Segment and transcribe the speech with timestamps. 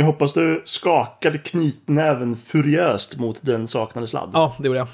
[0.00, 4.30] Jag hoppas du skakade knytnäven furiöst mot den saknade sladd.
[4.32, 4.88] Ja, det gjorde jag.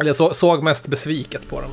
[0.00, 1.70] Eller jag såg mest besviket på den.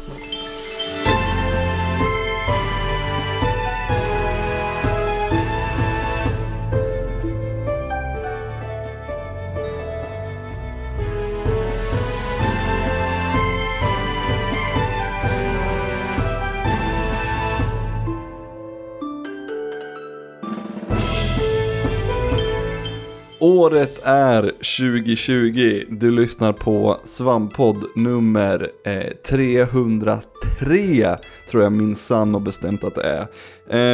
[23.61, 25.83] Året är 2020.
[25.89, 31.17] Du lyssnar på Svampodd nummer eh, 303,
[31.49, 33.27] tror jag minsann och bestämt att det är.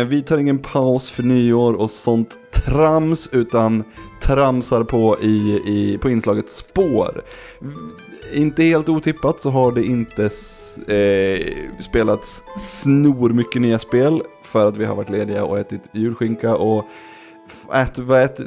[0.01, 3.83] Eh, vi tar ingen paus för nyår och sånt trams, utan
[4.21, 7.23] tramsar på i, i, på inslaget spår.
[8.33, 10.23] Inte helt otippat så har det inte
[10.93, 16.55] eh, spelats snor mycket nya spel för att vi har varit lediga och ätit julskinka
[16.55, 16.85] och
[17.47, 18.45] f- ät, vad äter,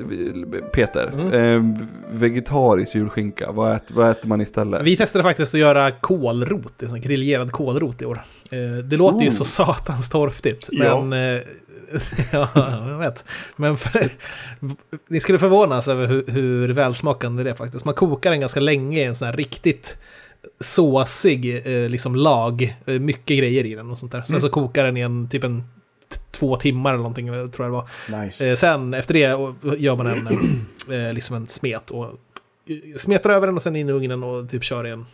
[0.73, 1.63] Peter, eh,
[2.11, 4.83] vegetarisk julskinka, vad äter, vad äter man istället?
[4.83, 8.23] Vi testade faktiskt att göra kålrot, en sån grillerad kålrot i år.
[8.51, 9.33] Eh, Det låter ju Oh.
[9.33, 11.03] så satans torftigt, Ja.
[11.05, 11.37] men...
[11.37, 11.43] eh,
[12.33, 12.49] ja,
[12.89, 13.25] jag vet.
[13.57, 14.11] Men för,
[15.09, 17.85] ni skulle förvånas över hur, hur välsmakande det är faktiskt.
[17.85, 19.97] Man kokar den ganska länge i en sån här riktigt
[20.61, 24.23] såsig eh, liksom lag, eh, mycket grejer i den och sånt där.
[24.23, 25.65] Sen så kokar den i en typ en
[26.31, 28.25] två timmar eller någonting, tror jag det var.
[28.25, 28.51] Nice.
[28.51, 29.21] Eh, sen efter det
[29.79, 30.27] gör man en,
[31.07, 32.21] eh, liksom en smet och
[32.97, 35.07] smetar över den och sen in i ugnen och typ kör en,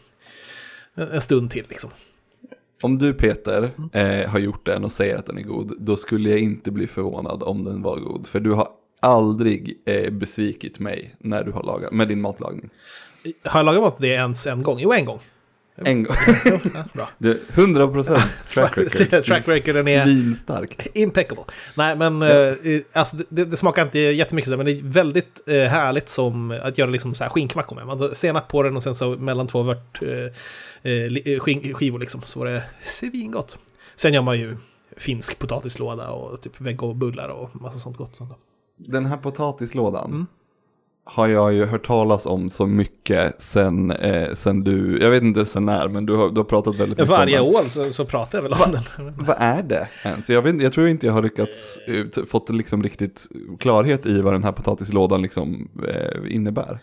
[0.95, 1.91] en stund till liksom.
[2.85, 6.31] Om du Peter eh, har gjort den och säger att den är god, då skulle
[6.31, 8.27] jag inte bli förvånad om den var god.
[8.27, 8.69] För du har
[9.01, 12.71] aldrig eh, besvikit mig när du har lagat, med din matlagning.
[13.45, 14.79] Har jag lagat mat det ens en gång?
[14.81, 15.21] Jo, en gång.
[15.85, 16.17] En gång.
[16.45, 17.09] Ja, bra.
[17.19, 18.05] Du, 100%
[18.55, 19.25] track record.
[19.25, 20.87] Track recorden är- Svinstarkt.
[20.95, 21.45] Impeccable.
[21.75, 22.55] Nej, men eh,
[22.93, 26.91] alltså, det, det smakar inte jättemycket, men det är väldigt eh, härligt som att göra
[26.91, 27.87] liksom så här skinkmackor med.
[27.87, 31.41] Man har senap på den och sen så mellan två vört eh, eh,
[31.75, 33.59] skivor liksom, så var det svingott.
[33.97, 34.57] Sen gör man ju
[34.97, 38.17] finsk potatislåda och typ vegobullar och massa sånt gott.
[38.17, 38.33] Sånt.
[38.79, 40.27] Den här potatislådan Mm.
[41.09, 45.47] Har jag ju hört talas om så mycket sen, eh, sen du, jag vet inte
[45.47, 47.65] sen när, men du har, du har pratat väldigt mycket Varje om den.
[47.65, 49.15] år så, så pratar jag väl om den.
[49.17, 50.31] Vad är det ens?
[50.31, 53.27] Jag, vet, jag tror inte jag har lyckats eh, t- fått liksom riktigt
[53.61, 56.79] klarhet i vad den här potatislådan liksom eh, innebär.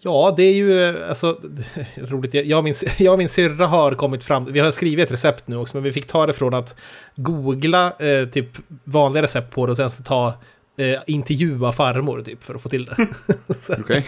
[0.00, 1.38] Ja, det är ju eh, alltså,
[1.96, 2.34] roligt.
[2.34, 5.48] Jag och, min, jag och min syrra har kommit fram, vi har skrivit ett recept
[5.48, 6.76] nu också, men vi fick ta det från att
[7.16, 8.48] googla eh, typ
[8.84, 10.32] vanliga recept på det och sen så ta
[10.76, 13.08] eh, intervjua farmor typ för att få till det.
[13.54, 14.06] så, Okej?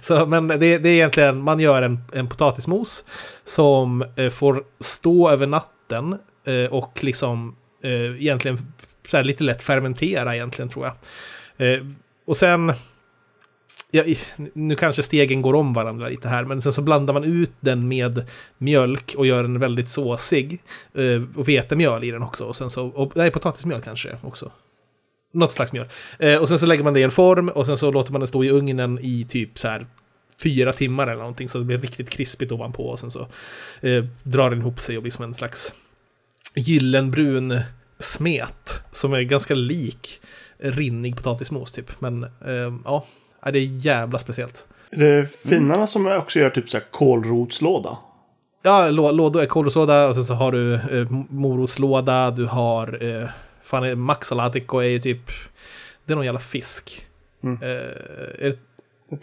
[0.00, 3.04] så, men det, det är egentligen, man gör en, en potatismos
[3.44, 8.58] som eh, får stå över natten eh, och liksom eh, egentligen
[9.08, 10.94] så här, lite lätt fermentera egentligen tror jag.
[11.68, 11.82] Eh,
[12.26, 12.72] och sen
[13.90, 14.04] ja,
[14.52, 17.88] nu kanske stegen går om varandra lite här, men sen så blandar man ut den
[17.88, 18.26] med
[18.58, 20.62] mjölk och gör den väldigt såsig.
[20.94, 22.44] Eh, och vetemjöl i den också.
[22.44, 24.52] Och sen så, och, nej, potatismjöl kanske också.
[25.32, 25.86] Något slags mjöl.
[26.18, 28.20] Eh, och sen så lägger man det i en form och sen så låter man
[28.20, 29.86] den stå i ugnen i typ så här
[30.42, 33.20] fyra timmar eller någonting så det blir riktigt krispigt ovanpå och sen så
[33.80, 35.72] eh, drar den ihop sig och blir som en slags
[36.54, 37.60] gyllenbrun
[37.98, 40.20] smet som är ganska lik
[40.58, 42.00] rinnig potatismos typ.
[42.00, 43.04] Men eh, ja,
[43.52, 44.66] det är jävla speciellt.
[44.90, 47.98] Det är finnarna som också gör typ så här kålrotslåda.
[48.62, 53.04] Ja, lå- lådor, kålrotslåda och sen så har du eh, morotslåda, du har...
[53.04, 53.28] Eh,
[53.70, 55.30] fan, maxalatikko är ju typ...
[56.04, 57.06] Det är någon jävla fisk.
[57.42, 57.62] Mm.
[57.62, 58.56] Eh, är,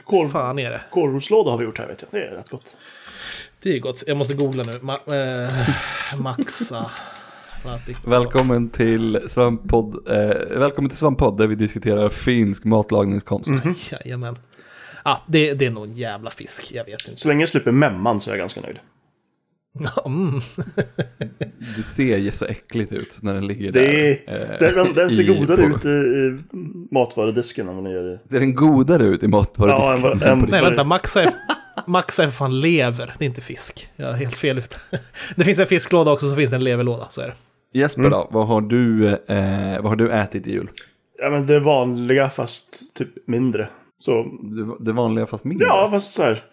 [0.03, 0.81] Kål, fan är det?
[0.91, 2.22] kålrotslåda har vi gjort här vet jag.
[2.22, 2.75] Det är rätt gott.
[3.62, 4.03] Det är gott.
[4.07, 4.80] Jag måste googla nu.
[4.81, 6.91] Ma eh, maxa...
[8.06, 13.50] Välkommen till Svamppodd, eh, välkommen till Svamppodd där vi diskuterar finsk matlagningskonst.
[13.91, 14.38] Jajamän.
[15.06, 16.72] Ja, det, det är någon jävla fisk.
[16.72, 17.22] Jag vet inte.
[17.22, 18.80] Så länge jag slipper memman så är jag ganska nöjd.
[20.05, 20.39] Mm.
[21.77, 23.88] Det ser ju så äckligt ut när den ligger Det där.
[24.27, 26.38] är, eh, den, den ser i- godare på- ut i, i
[26.91, 28.29] matvarudisken vad den gör i...
[28.29, 30.01] Ser den godare ut i matvarudisken?
[30.21, 30.47] Ja, en- en-?
[30.51, 30.83] Nej, vänta.
[30.83, 31.29] Maxa är,
[31.88, 33.15] maxa är för fan lever.
[33.19, 33.89] Det är inte fisk.
[33.95, 34.75] Jag är helt fel ute.
[35.35, 37.07] Det finns en fisklåda också, så finns det en leverlåda.
[37.09, 37.80] Så är det.
[37.80, 38.12] Jesper Mm.
[38.12, 40.69] då, vad har, du, eh, vad har du ätit i jul?
[41.19, 43.68] Ja men det vanliga fast typ mindre.
[44.00, 45.68] Så Det, det vanliga fast mindre?
[45.68, 46.44] ja fast så här.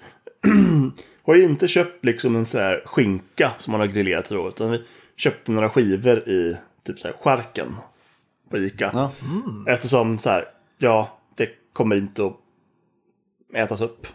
[1.25, 4.49] har ju inte köpt liksom en så här skinka som man har griljerat då.
[4.49, 4.83] Utan vi
[5.17, 7.77] köpte några skivor i typ så här skärken.
[8.51, 8.91] På Ica.
[8.93, 9.13] Ja.
[9.73, 10.49] Eftersom så här.
[10.79, 12.37] Ja det kommer inte att
[13.55, 14.07] ätas upp.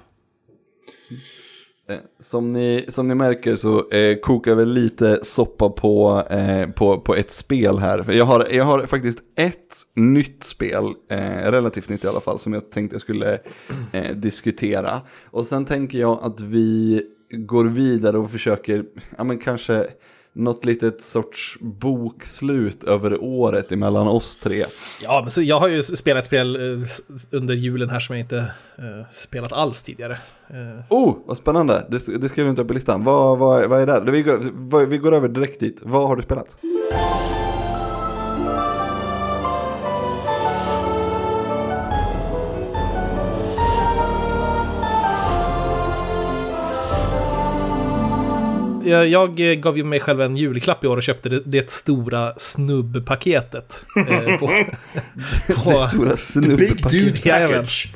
[1.89, 6.99] Eh, som ni, som ni märker så eh, kokar vi lite soppa på, eh, på,
[6.99, 8.03] på ett spel här.
[8.03, 12.39] För Jag har, jag har faktiskt ett nytt spel, eh, relativt nytt i alla fall,
[12.39, 13.39] som jag tänkte jag skulle
[13.91, 15.01] eh, diskutera.
[15.25, 18.85] Och sen tänker jag att vi går vidare och försöker,
[19.17, 19.87] ja men kanske
[20.39, 24.65] något litet sorts bokslut över året emellan oss tre.
[25.01, 26.87] Ja, men så jag har ju spelat spel eh,
[27.31, 28.37] under julen här som jag inte
[28.77, 30.17] eh, spelat alls tidigare.
[30.47, 31.85] Eh, Oh, vad spännande!
[31.89, 33.03] Det, det skrev vi inte upp på listan.
[33.03, 34.11] Vad, vad, vad är det?
[34.11, 35.79] Vi går, vi går över direkt dit.
[35.83, 36.57] Vad har du spelat?
[48.89, 49.07] Jag,
[49.39, 53.85] jag gav ju mig själv en julklapp i år och köpte det, det stora snubbpaketet.
[54.09, 54.47] Eh, på,
[55.47, 56.91] Det på, stora Big snubbpaketet.
[56.91, 57.59] Dude Jajamän.
[57.59, 57.93] Package.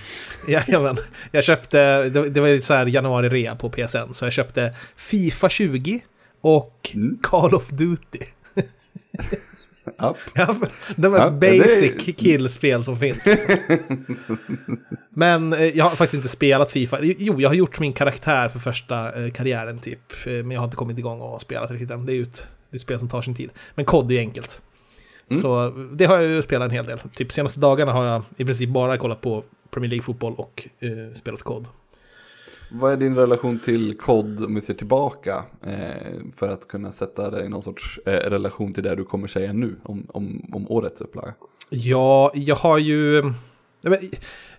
[0.48, 0.98] Jajamän.
[1.32, 6.00] Jag köpte, det, det var så här januari-rea på PSN, så jag köpte Fifa 20
[6.42, 7.18] och Mm.
[7.22, 8.20] Call of Duty.
[9.98, 10.16] Ja.
[10.36, 10.56] Ja,
[10.96, 13.26] det mest Ja, det basic killspel som finns.
[13.26, 13.58] Liksom.
[15.10, 17.00] Men eh, jag har faktiskt inte spelat Fifa.
[17.02, 20.14] Jo, jag har gjort min karaktär för första eh, karriären typ.
[20.26, 22.06] Eh, Men jag har inte kommit igång och spelat riktigt än.
[22.06, 23.50] Det är ju ett, det är ett spel som tar sin tid.
[23.76, 24.62] Men COD är ju enkelt.
[25.30, 25.42] Mm.
[25.42, 27.00] Så det har jag ju spelat en hel del.
[27.00, 31.44] Typ senaste dagarna har jag i princip bara kollat på Premier League-fotboll och eh, spelat
[31.44, 31.68] COD.
[32.76, 35.44] Vad är din relation till kod om vi ser tillbaka?
[35.66, 39.28] Eh, för att kunna sätta dig i någon sorts eh, relation till det du kommer
[39.28, 41.34] säga nu om, om, om årets upplaga.
[41.70, 43.34] Ja, jag har ju...
[43.82, 43.98] Jag,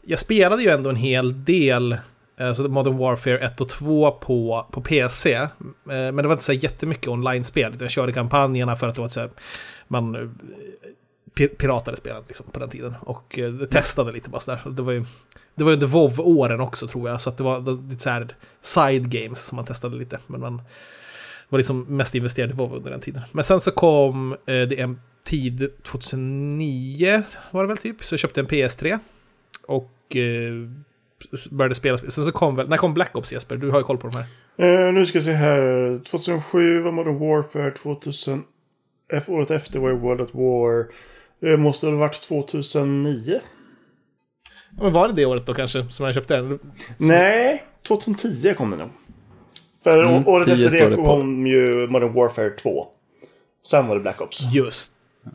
[0.03, 1.97] jag spelade ju ändå en hel del
[2.39, 5.33] alltså Modern Warfare 1 och 2 på, på PC.
[5.35, 5.49] eh,
[5.85, 7.73] Men det var inte så jättemycket online-spel.
[7.81, 9.31] Jag körde kampanjerna för att det var så här,
[9.89, 10.21] man eh,
[11.35, 12.95] pi- piratade spelen liksom, på den tiden.
[13.01, 14.61] Och eh, testade lite bara sådär.
[14.71, 15.05] Det var ju
[15.55, 17.21] det var under Vov-åren också tror jag.
[17.21, 18.29] Så att det var lite så här
[18.63, 20.19] side games som man testade lite.
[20.27, 20.63] Men man
[21.49, 23.23] var liksom mest investerad i WoW under den tiden.
[23.33, 28.05] Men sen så kom eh, det en tid 2009 var det väl typ.
[28.05, 28.99] Så jag köpte en PS3.
[29.67, 30.53] Och eh,
[31.51, 31.99] började spela.
[31.99, 33.57] Sen så kom väl, när kom Black Ops Jesper?
[33.57, 34.27] Du har ju koll på de här.
[34.57, 36.05] Eh, nu ska vi se här.
[36.05, 37.71] 2007 var Modern Warfare.
[37.71, 38.45] 2000...
[39.13, 40.87] Eh, året efter var ju World at War.
[41.41, 43.41] Det måste väl ha varit 2009?
[44.81, 46.59] Men var det det året då kanske som jag köpte den?
[46.99, 48.89] Nej, 2010 kom det nog.
[49.83, 51.05] För Mm, året 10 efter det det på.
[51.05, 52.87] kom ju Modern Warfare 2.
[53.67, 54.55] Sen var det Black Ops.
[54.55, 54.94] Just.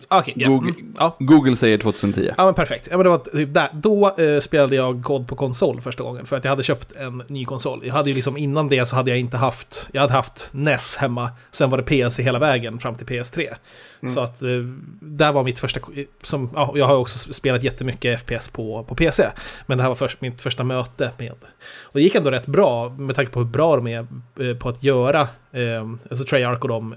[0.10, 0.48] Okej, ja.
[0.48, 1.16] Google, Mm, ja.
[1.20, 2.32] Google säger 2010.
[2.38, 2.88] Ja men perfekt.
[2.92, 3.70] Ja, men det var typ där.
[3.74, 7.24] Då eh, spelade jag COD på konsol första gången för att jag hade köpt en
[7.28, 7.82] ny konsol.
[7.86, 10.98] Jag hade ju liksom innan det så hade jag inte haft, jag hade haft NES
[10.98, 13.48] hemma, sen var det PC hela vägen fram till PS3.
[14.14, 14.50] Så att eh,
[15.02, 15.80] där var mitt första,
[16.24, 19.24] som, ja, jag har också spelat jättemycket FPS på, på PC.
[19.66, 22.90] Men det här var först, mitt första möte med, och det gick ändå rätt bra
[22.90, 24.08] med tanke på hur bra de är
[24.40, 25.22] eh, på att göra,
[25.52, 26.96] eh, alltså Treyarch och de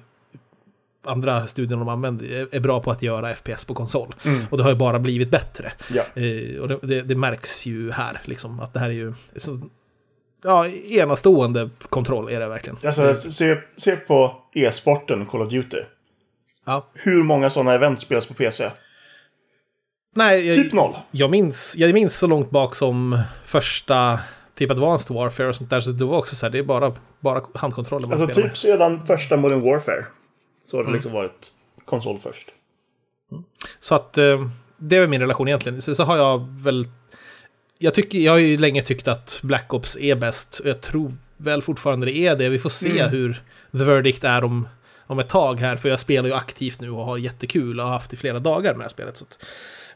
[1.04, 4.14] andra studierna de använder är- bra på att göra FPS på konsol.
[4.50, 5.72] Och det har ju bara blivit bättre.
[5.94, 6.02] Ja.
[6.22, 9.12] Eh, och det, det, det märks ju här, liksom, att det här är ju...
[9.36, 9.58] Så,
[10.44, 12.78] ja, enastående kontroll är det verkligen.
[12.86, 15.80] Alltså, se, se på e-sporten Call of Duty.
[16.64, 16.86] Ja.
[16.94, 18.70] Hur många sådana event spelas på PC?
[20.14, 20.94] Nej, jag, Typ noll.
[21.10, 24.20] jag, minns, jag minns så långt bak som första
[24.54, 26.92] typ Advanced Warfare och sånt där, så det var också så här, det är bara,
[27.20, 30.04] bara handkontroller man Alltså spelar typ sedan första Modern Warfare.
[30.72, 30.86] Så Mm.
[30.86, 31.50] har det liksom varit
[31.84, 32.48] konsol först.
[33.80, 35.82] Så att eh, det är min relation egentligen.
[35.82, 36.88] Så, så har jag väl...
[37.78, 40.58] Jag, tycker, jag har ju länge tyckt att Black Ops är bäst.
[40.58, 42.48] och Jag tror väl fortfarande det är det.
[42.48, 43.42] Vi får se hur
[43.72, 44.68] The Verdict är om,
[45.06, 45.76] om ett tag här.
[45.76, 48.70] För jag spelar ju aktivt nu och har jättekul och har haft i flera dagar
[48.70, 49.16] med det här spelet.
[49.16, 49.24] Så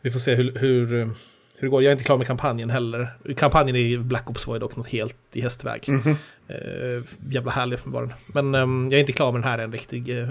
[0.01, 1.11] vi får se hur, hur,
[1.59, 1.83] hur det går.
[1.83, 3.17] Jag är inte klar med kampanjen heller.
[3.37, 5.89] Kampanjen i Black Ops var ju dock något helt i hästväg.
[6.49, 8.13] Eh, jävla härlig var den.
[8.27, 10.09] Men ehm, jag är inte klar med den här än riktigt.
[10.09, 10.29] Eh,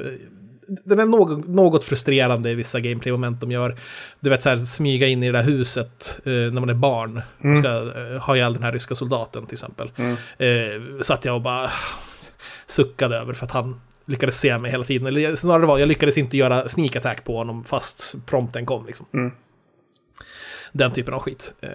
[0.67, 3.75] den är något, något frustrerande i vissa gameplay-moment de gör.
[4.19, 7.21] Du vet så här, smyga in i det där huset eh, när man är barn.
[7.37, 9.91] Och ska eh, ha ihjäl den här ryska soldaten till exempel.
[10.37, 11.69] Eh, satt jag och bara
[12.67, 15.07] suckade över för att han lyckades se mig hela tiden.
[15.07, 19.05] Eller snarare var jag lyckades inte göra sneak attack på honom fast prompten kom liksom.
[20.77, 21.53] Den typen av skit.
[21.61, 21.69] Eh,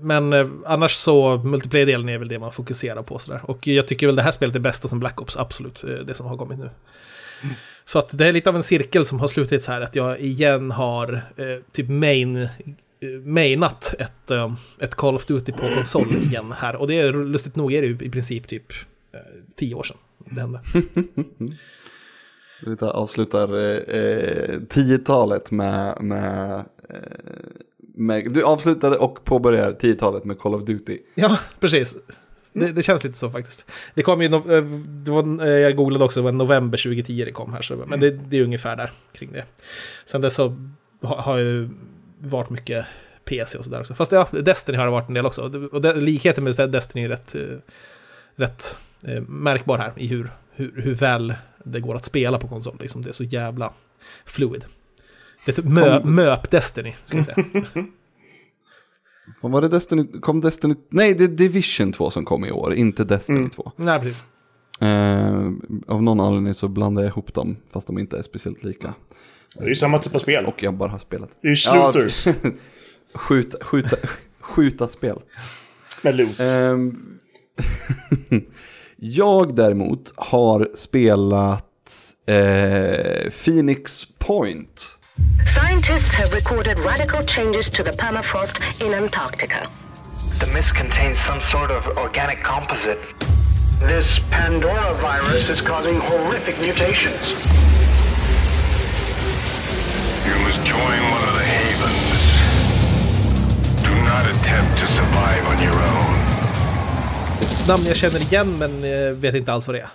[0.00, 3.40] Men eh, annars så, multiplayer-delen är väl det man fokuserar på sådär.
[3.44, 5.84] Och jag tycker väl det här spelet är bästa som Black Ops, absolut.
[5.84, 6.70] eh, Det som har kommit nu.
[7.84, 10.20] Så att det är lite av en cirkel som har slutit så här att jag
[10.20, 12.48] igen har eh, typ main,
[13.24, 16.76] mainat ett, eh, ett Call of Duty på konsol igen här.
[16.76, 18.72] Och det är lustigt nog är det ju i princip typ
[19.12, 19.20] eh,
[19.56, 20.60] tio år sedan det hände.
[22.66, 23.48] Vi tar- avslutar
[23.94, 26.64] eh, 10-talet med, med,
[27.96, 28.32] med...
[28.32, 30.98] Du avslutade och påbörjar 10-talet med Call of Duty.
[31.14, 31.96] Ja, precis.
[32.52, 33.64] Det, det känns lite så faktiskt.
[33.94, 37.30] Det kom ju, eh, det var, eh, jag googlade också, det var november 2010 det
[37.30, 39.44] kom här, så, men det, det är ungefär där kring det.
[40.04, 40.56] Sen dess så
[41.02, 41.68] har, har ju
[42.18, 42.86] varit mycket
[43.24, 43.94] PC och sådär också.
[43.94, 45.68] Fast ja, Destiny har det varit en del också.
[45.72, 47.40] Och det, likheten med Destiny är rätt, eh,
[48.36, 48.78] rätt
[49.28, 51.34] märkbar här i hur, hur, hur väl
[51.64, 52.76] det går att spela på konsol.
[52.80, 53.02] Liksom.
[53.02, 53.72] Det är så jävla
[54.24, 54.64] fluid.
[55.46, 57.44] Det är typ mö, möp Destiny, ska jag säga.
[59.40, 62.74] Vad var det Destiny, kom Destiny, nej det är Division 2 som kom i år,
[62.74, 63.50] inte Destiny Mm.
[63.50, 63.72] 2.
[63.76, 64.24] Nej, precis.
[64.80, 65.42] Eh,
[65.86, 68.94] av någon anledning så blandar jag ihop dem, fast de inte är speciellt lika.
[69.54, 70.46] Det är ju samma typ av spel.
[70.46, 71.30] Och jag bara har spelat.
[71.42, 72.28] Det är ju shooters
[73.14, 73.96] skjuta, skjuta,
[74.40, 75.18] skjuta spel.
[76.02, 76.40] med loot.
[76.40, 77.18] Ehm,
[78.96, 81.64] jag däremot har spelat
[82.26, 84.95] eh, Phoenix Point.
[85.46, 89.70] Scientists have recorded radical changes to the permafrost in Antarctica.
[90.40, 92.98] The mist contains some sort of organic composite.
[93.80, 97.48] This Pandora virus is causing horrific mutations.
[100.26, 102.18] You must join one of the havens.
[103.84, 106.16] Do not attempt to survive on your own.
[107.68, 109.88] Namn jag känner igen, men eh, vet inte alls vad det är.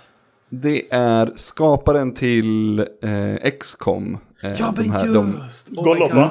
[0.48, 4.18] Det är skaparen till eh, XCOM.
[4.42, 5.34] Eh, de här- de-
[5.76, 6.30] Oh Gollop, va?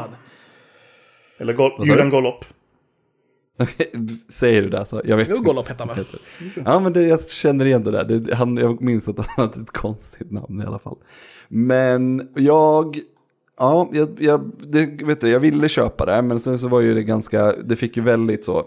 [1.38, 1.86] Eller du?
[1.86, 2.46] Julian Gollop.
[4.30, 5.02] Säger du det så?
[5.06, 5.48] Jag vet Jo, inte.
[5.48, 6.06] Gollop heter han?
[6.66, 8.04] Ja men det, jag känner igen det där.
[8.06, 10.98] Det, han, jag minns att han hade ett konstigt namn i alla fall.
[11.48, 12.98] Men jag,
[13.60, 16.94] ja, jag, jag, det, vet du, jag ville köpa det, men sen så var ju
[16.94, 18.66] det ganska, det fick ju väldigt så eh,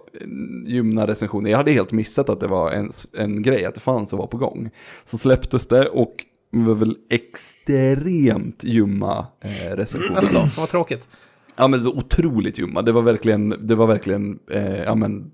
[0.67, 1.51] ljumna recensioner.
[1.51, 4.27] Jag hade helt missat att det var en, en grej, att det fanns och var
[4.27, 4.71] på gång.
[5.05, 6.15] Så släpptes det och
[6.63, 10.19] det var väl extremt ljumma eh, recensioner.
[10.19, 11.09] Alltså, vad tråkigt.
[11.57, 12.83] Ja men det var otroligt ljumma.
[12.83, 15.31] Det var verkligen, det var verkligen, eh, ja men,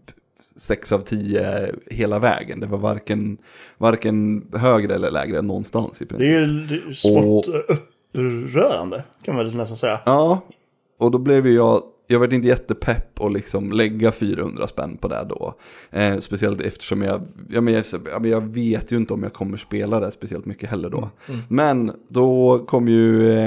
[0.56, 2.60] sex av tio hela vägen.
[2.60, 3.38] Det var varken,
[3.78, 6.28] varken högre eller lägre än någonstans i Det är princip.
[6.28, 7.54] ju det är ju smått Och-
[8.14, 10.00] upprörande, kan man väl nästan säga.
[10.06, 10.40] Ja,
[10.98, 15.08] och då blev ju jag, jag var inte jättepepp att liksom lägga 400 spänn på
[15.08, 15.54] det då.
[15.90, 20.00] Eh, speciellt eftersom jag, ja, men jag, jag vet ju inte om jag kommer spela
[20.00, 21.10] det speciellt mycket heller då.
[21.48, 23.46] Men då kom ju, eh,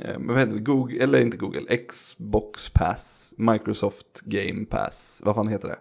[0.00, 5.48] eh, vad heter det, Google, eller inte Google, Xbox Pass, Microsoft Game Pass, vad fan
[5.48, 5.78] heter det?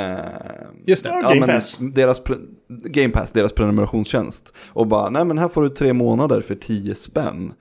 [0.00, 1.10] Eh, Just det.
[1.10, 1.78] Ja, Game men Pass.
[1.80, 2.22] Deras,
[2.68, 4.54] Game Pass, deras prenumerationstjänst.
[4.68, 7.52] Och bara, nej men här får du tre månader för 10 spänn.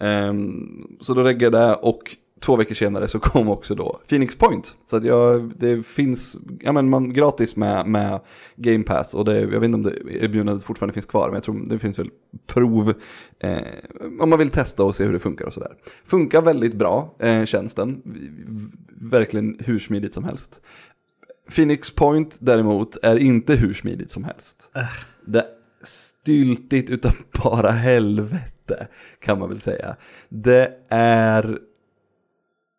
[0.00, 4.36] Ehm, så då reggade jag det och två veckor senare så kom också då Phoenix
[4.36, 4.76] Point.
[4.86, 8.20] Så att jag, det finns, ja men man, gratis med, med
[8.56, 9.14] Game Pass.
[9.14, 11.78] Och det, jag vet inte om det erbjudandet fortfarande finns kvar, men jag tror det
[11.78, 12.10] finns väl
[12.46, 12.94] prov.
[13.40, 13.58] Eh,
[14.20, 15.72] om man vill testa och se hur det funkar och sådär.
[16.04, 18.02] Funkar väldigt bra, eh, tjänsten.
[19.00, 20.60] Verkligen hur smidigt som helst.
[21.56, 24.70] Phoenix Point däremot är inte hur smidigt som helst.
[25.26, 25.46] Det är
[25.82, 28.88] styltigt utav bara helvete
[29.20, 29.96] kan man väl säga.
[30.28, 31.58] Det är...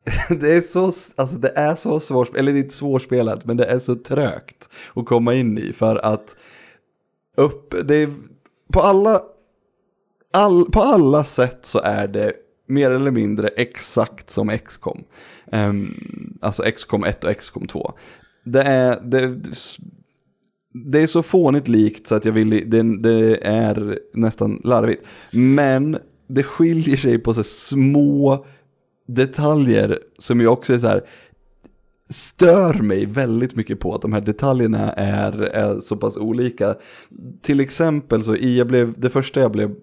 [0.40, 3.66] Det är så, alltså det är så svårt, eller det är inte svårspelat, men det
[3.66, 6.36] är så trögt att komma in i för att
[7.38, 8.10] upp, det är,
[8.74, 9.22] på alla,
[10.34, 12.34] all, på alla sätt så är det
[12.68, 15.04] mer eller mindre exakt som XCOM.
[15.52, 15.94] Um,
[16.42, 17.94] alltså XCOM 1 och XCOM 2.
[18.44, 19.40] Det är, det,
[20.74, 25.06] det är så fånigt likt så att jag vill, det, det är nästan larvigt.
[25.32, 28.46] Men det skiljer sig på så små
[29.08, 31.02] detaljer som jag också är så här
[32.10, 36.76] stör mig väldigt mycket på att de här detaljerna är, är så pass olika.
[37.42, 39.76] Till exempel så i, jag blev, det första jag blev,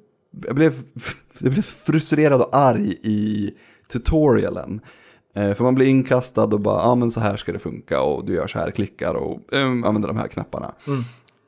[0.46, 0.82] jag blev,
[1.38, 3.50] jag blev frustrerad och arg i
[3.88, 4.80] tutorialen.
[5.34, 8.02] Eh, för man blir inkastad och bara, ja ah, men så här ska det funka
[8.02, 10.74] och du gör så här, klickar och um, använder de här knapparna.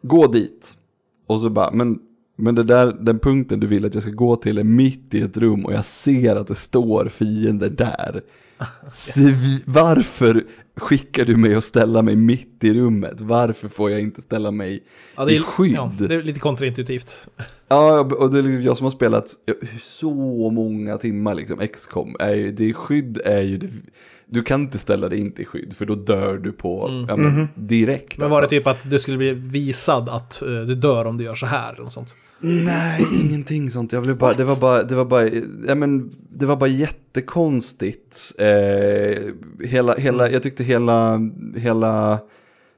[0.03, 0.75] Gå dit.
[1.27, 1.99] Och så bara, men,
[2.41, 5.21] men det där, den punkten du vill att jag ska gå till är mitt i
[5.21, 8.23] ett rum och jag ser att det står fiender där.
[8.91, 10.45] Svi- varför
[10.77, 13.21] skickar du mig att ställa mig mitt i rummet?
[13.21, 14.83] Varför får jag inte ställa mig
[15.17, 15.75] Ja, det, i är, skydd?
[15.75, 17.29] ja, det är lite kontraintuitivt.
[17.69, 19.27] Ja, och det är liksom jag som har spelat
[19.83, 22.17] så många timmar liksom, XCOM,
[22.57, 23.69] det skydd är ju, det,
[24.27, 27.49] du kan inte ställa dig inte i skydd för då dör du på, ja, men,
[27.55, 28.19] direkt.
[28.19, 28.57] Men var det alltså.
[28.57, 31.75] typ att du skulle bli visad att eh, du dör om du gör så här?
[31.75, 32.17] Eller sånt?
[32.41, 33.93] Nej, ingenting sånt.
[33.93, 35.29] Jag blev bara, det var bara, det var bara,
[35.69, 38.33] ja, men, det var bara jättekonstigt.
[38.39, 39.23] Eh,
[39.65, 41.21] hela, hela, jag tyckte hela,
[41.57, 42.21] hela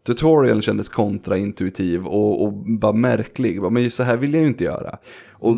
[0.07, 3.63] tutorialen kändes kontraintuitiv och, och bara märklig.
[3.63, 4.99] Men så här vill jag ju inte göra.
[5.31, 5.57] Och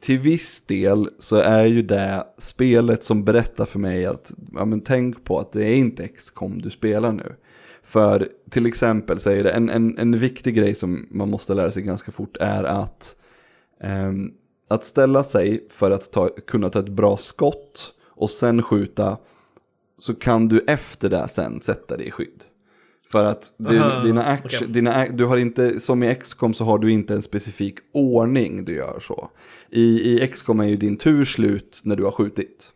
[0.00, 4.80] till viss del så är ju det spelet som berättar för mig att, ja men
[4.80, 7.32] tänk på att det är inte XCOM du spelar nu.
[7.82, 11.70] För till exempel så är det en, en, en viktig grej som man måste lära
[11.70, 13.16] sig ganska fort är att
[14.68, 19.18] att ställa sig för att ta, kunna ta ett bra skott och sen skjuta
[19.98, 22.44] så kan du efter det sen sätta dig i skydd.
[23.12, 24.68] För att din, Aha, dina action, okej.
[24.68, 28.74] dina, du har inte, som i XCOM så har du inte en specifik ordning du
[28.74, 29.30] gör så.
[29.70, 29.82] I,
[30.22, 32.72] i XCOM är ju din tur slut när du har skjutit.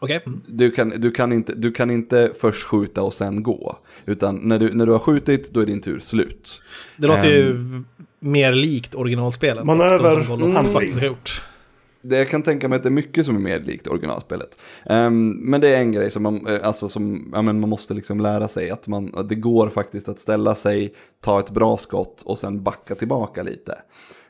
[0.00, 0.22] Okej.
[0.26, 0.40] Mm.
[0.48, 3.78] Du kan, du, kan inte, du kan inte först skjuta och sen gå.
[4.06, 6.60] Utan när du, när du har skjutit, då är din tur slut.
[6.96, 7.84] Det låter Ehm.
[7.97, 9.66] ju mer likt originalspelen.
[9.98, 11.42] De som Golden mm, faktiskt har gjort.
[12.02, 14.58] Det jag kan tänka mig att det är mycket som är mer likt originalspelet.
[14.86, 17.94] Ehm, men det är en grej som man, eh, alltså som, ja, men man måste
[17.94, 18.70] liksom lära sig.
[18.70, 22.62] Att, man, att det går faktiskt att ställa sig, ta ett bra skott och sen
[22.62, 23.78] backa tillbaka lite.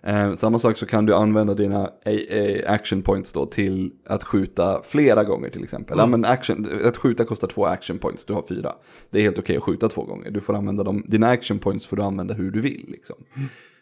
[0.03, 1.91] Ehm, samma sak så kan du använda dina a-
[2.31, 5.99] a- action points då till att skjuta flera gånger till exempel.
[5.99, 8.73] Ja, men action, att skjuta kostar två action points, du har fyra.
[9.11, 10.31] Det är helt okej att skjuta två gånger.
[10.31, 12.85] Du får använda dem, dina action points får du använda hur du vill.
[12.89, 13.17] Liksom.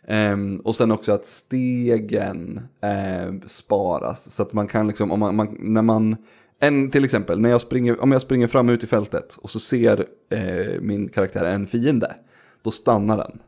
[0.06, 4.30] Ehm, och sen också att stegen ehm, sparas.
[4.30, 6.16] Så att man kan liksom, om man, man, när man,
[6.60, 9.60] en, till exempel, när jag springer, om jag springer fram ut i fältet och så
[9.60, 12.14] ser eh, min karaktär en fiende,
[12.62, 13.38] då stannar den.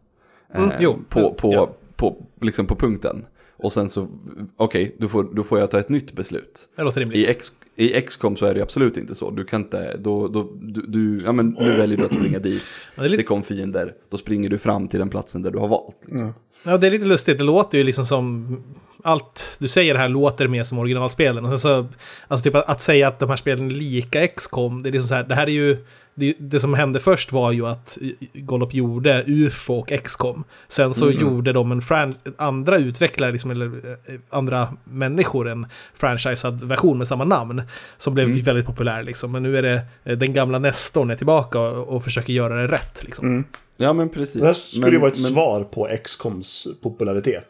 [0.55, 1.77] Mm, eh, jo, på, på, ja.
[1.97, 3.27] på, liksom på punkten.
[3.57, 4.09] Och sen så,
[4.57, 6.69] okej, då, får, då får jag ta ett nytt beslut.
[6.77, 6.83] Det
[7.19, 7.53] I, rimligt.
[7.81, 9.31] I XCOM så är det absolut inte så.
[9.31, 12.63] Du kan inte, då, då, du, du, ja men nu väljer du att springa dit.
[12.97, 15.59] Ja, det lite- Det kom fiender, då springer du fram till den platsen där du
[15.59, 15.97] har valt.
[16.07, 16.35] Liksom.
[16.65, 17.39] Ja, det är lite lustigt.
[17.39, 18.57] Det låter ju liksom som...
[19.05, 21.45] Allt du säger här låter mer som originalspelen.
[21.45, 21.87] Och sen så,
[22.29, 25.09] alltså typ att, att säga att de här spelen är lika XCOM, det är liksom
[25.09, 25.85] så här, det här är ju...
[26.15, 27.99] Det, det som hände först var ju att
[28.35, 30.45] Gollop gjorde UFO och XCOM.
[30.69, 36.65] Sen så gjorde de en fran- andra utvecklare, liksom, eller eh, andra människor, en franchisad
[36.65, 37.63] version med samma namn.
[37.99, 39.33] Som blev väldigt populär liksom.
[39.33, 42.69] Men nu är det eh, den gamla Nestorn är tillbaka och, och försöker göra det
[42.69, 43.45] rätt liksom.
[43.77, 44.41] Ja men precis.
[44.41, 47.49] Det här skulle men, ju vara ett men, svar på XCOMs popularitet.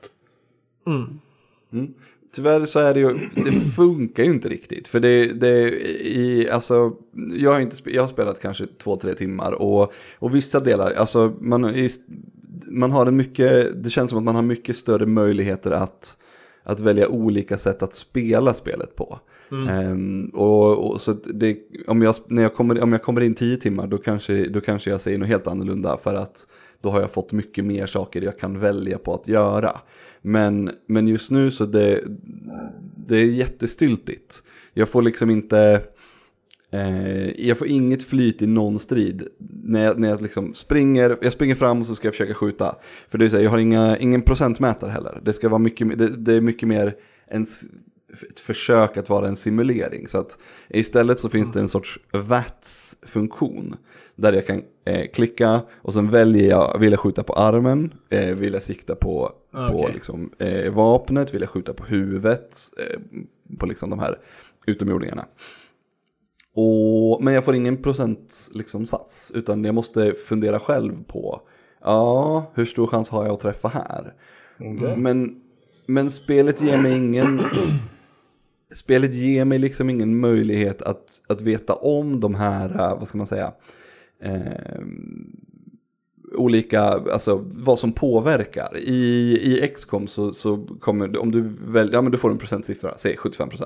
[2.34, 4.88] Tyvärr så är det ju, det funkar ju inte riktigt.
[4.88, 5.70] För det, det
[6.06, 6.92] i, alltså,
[7.36, 11.34] jag har, inte, jag har spelat kanske två, tre timmar och, och vissa delar, alltså
[11.40, 11.90] man, i,
[12.70, 16.16] man har en mycket, det känns som att man har mycket större möjligheter att,
[16.62, 19.18] att välja olika sätt att spela spelet på.
[19.68, 23.56] Ehm, och, och så det, om, jag, när jag kommer, om jag kommer in tio
[23.56, 26.46] timmar då kanske, då kanske jag säger något helt annorlunda för att
[26.82, 29.80] då har jag fått mycket mer saker jag kan välja på att göra.
[30.22, 32.00] Men, men just nu så det,
[33.06, 34.42] det är jättestyltigt.
[34.74, 35.82] Jag får liksom inte,
[36.70, 39.28] eh, jag får inget flyt i någon strid.
[39.64, 42.76] När jag, när jag liksom springer, jag springer fram och så ska jag försöka skjuta.
[43.08, 45.20] För det är så här, jag har inga, ingen procentmätare heller.
[45.24, 47.46] Det, ska vara mycket, det, det är mycket mer en,
[48.30, 50.08] ett försök att vara en simulering.
[50.08, 53.76] Så att istället så finns det en sorts VATS-funktion.
[54.16, 58.34] Där jag kan eh, klicka och sen väljer jag, vill jag skjuta på armen, eh,
[58.34, 59.94] vill jag sikta på, på Okej.
[59.94, 63.00] liksom, eh, vapnet, vill jag skjuta på huvudet, eh,
[63.58, 64.18] på liksom de här
[64.66, 65.26] utomjordingarna.
[66.54, 71.40] Och, men jag får ingen procent liksom, sats, utan jag måste fundera själv på,
[71.84, 74.14] ja, hur stor chans har jag att träffa här?
[74.96, 75.40] Men,
[75.86, 77.40] men spelet ger mig ingen,
[78.74, 83.18] spelet ger mig liksom ingen möjlighet att, att veta om de här, eh, vad ska
[83.18, 83.52] man säga,
[84.22, 84.82] eh,
[86.34, 88.76] olika, alltså vad som påverkar.
[88.76, 92.94] I, i XCOM så, så kommer, om du väljer, ja men du får en procentsiffra,
[92.98, 93.64] säg 75%.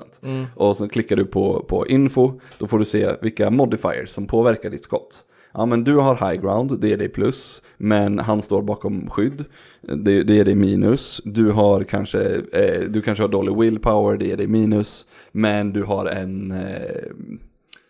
[0.55, 4.69] Och så klickar du på, på info, då får du se vilka modifiers som påverkar
[4.69, 5.25] ditt skott.
[5.53, 9.45] Ja men du har high ground, det är dig plus, men han står bakom skydd,
[9.81, 11.21] det, det är dig minus.
[11.25, 15.83] Du har kanske, eh, du kanske har dålig willpower, det är dig minus, men du
[15.83, 17.11] har en eh,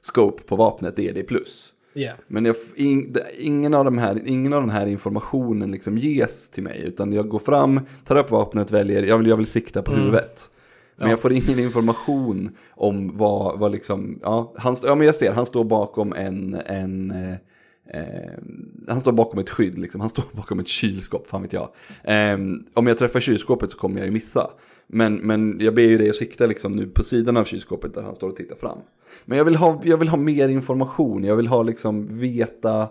[0.02, 1.70] scope på vapnet, det är dig plus.
[1.96, 2.16] Yeah.
[2.28, 6.64] Men jag, in, ingen, av de här, ingen av den här informationen liksom ges till
[6.64, 6.84] mig.
[6.86, 10.50] Utan jag går fram, tar upp vapnet, väljer, jag vill, jag vill sikta på huvudet.
[10.96, 11.12] Men Ja.
[11.12, 15.46] jag får ingen information om vad, vad liksom, ja, han, ja men jag ser, han
[15.46, 17.14] står bakom en, en
[17.88, 18.34] eh,
[18.88, 20.02] han står bakom ett skydd, liksom.
[20.02, 21.70] han står bakom ett kylskåp, fan vet jag.
[22.04, 22.38] Eh,
[22.74, 24.50] om jag träffar kylskåpet så kommer jag ju missa.
[24.88, 28.02] Men, men jag ber ju dig att sikta liksom nu på sidan av kylskåpet där
[28.02, 28.78] han står och tittar fram.
[29.26, 32.90] Men jag vill ha, jag vill ha mer information, jag vill ha liksom veta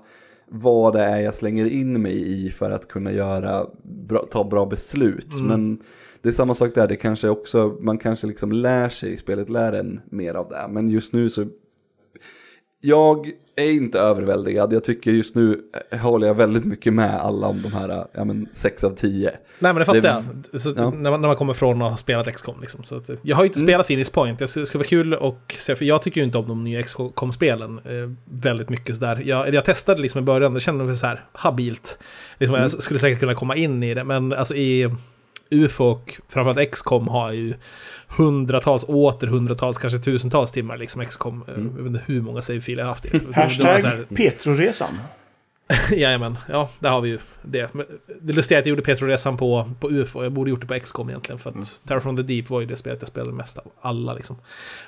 [0.49, 4.67] vad det är jag slänger in mig i för att kunna göra bra, ta bra
[4.67, 5.41] beslut.
[5.41, 5.79] Men
[6.23, 9.73] det är samma sak där, det kanske också, man kanske liksom lär sig, spelet lär
[9.73, 10.67] en mer av det.
[10.71, 11.47] Men just nu så
[12.85, 14.73] jag är inte överväldigad.
[14.73, 18.25] Jag tycker just nu eh, håller jag väldigt mycket med alla om de här ja,
[18.25, 19.31] men, 6 av 10.
[19.31, 20.61] Nej men det fattar Det- jag.
[20.61, 20.91] Så, ja.
[20.91, 22.85] när, man, när man kommer från att ha spelat XCOM liksom.
[22.85, 24.39] Så att, jag har ju inte spelat Phoenix Point.
[24.39, 26.83] Det ska ska vara kul och se, för jag tycker ju inte om de nya
[26.83, 29.23] XCOM-spelen eh, väldigt mycket sådär.
[29.25, 31.99] Jag, jag testade liksom i början, det kändes så här habilt.
[32.39, 34.91] Liksom, Jag skulle säkert kunna komma in i det, men alltså i
[35.53, 37.55] UFO och framförallt XCOM har ju
[38.09, 41.45] hundratals, åter hundratals, kanske tusentals timmar liksom XCOM.
[41.49, 43.35] Eh, Jag vet inte hur många save-filer jag har haft det.
[43.35, 44.99] Hashtag här- Petroresan.
[45.93, 47.75] Jajamän, ja, där har vi ju det.
[47.75, 47.87] Men
[48.23, 50.79] det lustiga är att jag gjorde Petroresan på, på UFO, jag borde gjort det på
[50.81, 53.59] XCOM egentligen, för att Terror from the Deep var ju det spelet jag spelade mest
[53.59, 54.37] av alla liksom.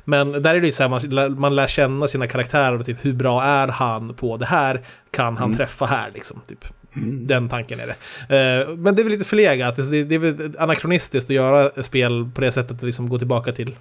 [0.05, 2.87] Men där är det ju så här, man, lär- man lär känna sina karaktärer och
[2.87, 6.65] typ hur bra är han på det här, kan han träffa här liksom, typ.
[7.03, 7.93] Den tanken är det.
[8.37, 12.31] Eh, men det är väl lite förlegat, det, det är väl anakronistiskt att göra spel
[12.35, 13.77] på det sättet, att liksom gå tillbaka till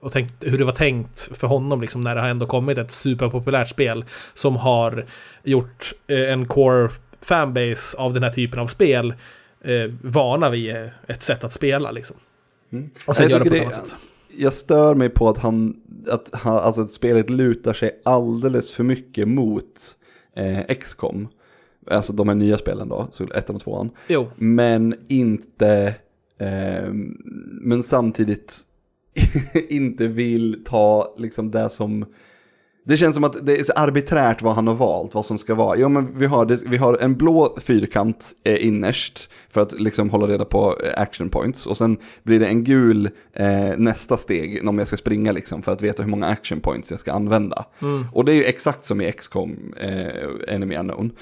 [0.00, 2.90] och tänkt hur det var tänkt för honom liksom, när det har ändå kommit ett
[2.92, 5.06] superpopulärt spel som har
[5.42, 6.88] gjort eh, en core
[7.22, 9.14] fanbase av den här typen av spel
[9.64, 12.16] eh, vana vid eh, ett sätt att spela liksom.
[13.06, 13.94] Och sen Jag göra det på ett det- annat sätt.
[14.36, 15.76] Jag stör mig på att han,
[16.08, 19.66] att han, alltså att spelet lutar sig alldeles för mycket mot
[20.36, 21.28] eh, XCOM.
[21.90, 23.90] Alltså de här nya spelen då, så ettan och tvåan.
[24.08, 25.94] Jo, Men inte,
[26.38, 26.92] eh,
[27.62, 28.60] men samtidigt
[29.68, 32.04] inte vill ta liksom det som,
[32.84, 35.54] det känns som att det är så arbiträrt vad han har valt, vad som ska
[35.54, 35.76] vara.
[35.78, 40.26] Jo men vi har, vi har en blå fyrkant eh, innerst för att liksom hålla
[40.26, 41.66] reda på eh, action points.
[41.66, 45.72] Och sen blir det en gul eh, nästa steg om jag ska springa liksom för
[45.72, 47.64] att veta hur många action points jag ska använda.
[48.12, 51.12] Och det är ju exakt som i XCOM eh, Enemy Unknown.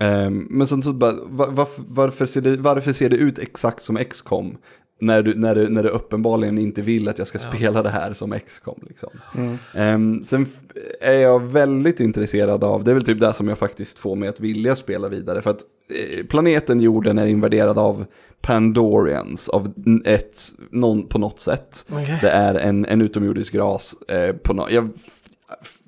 [0.00, 3.82] Ehm, men sen så bara, var, varför, varför, ser det, varför ser det ut exakt
[3.82, 4.56] som XCOM?
[5.02, 8.12] När du, när, du, när du uppenbarligen inte vill att jag ska spela det här
[8.14, 8.78] som XCOM.
[8.88, 9.10] Liksom.
[9.74, 13.58] Ehm, sen f- är jag väldigt intresserad av, det är väl typ det som jag
[13.58, 15.42] faktiskt får mig att vilja spela vidare.
[15.42, 15.60] För att
[16.18, 18.04] eh, planeten jorden är invaderad av
[18.40, 19.72] Pandorians, av
[20.04, 20.38] ett,
[20.70, 21.84] någon, på något sätt.
[21.92, 22.18] Okej.
[22.22, 24.90] Det är en, en utomjordisk ras eh, på no, jag,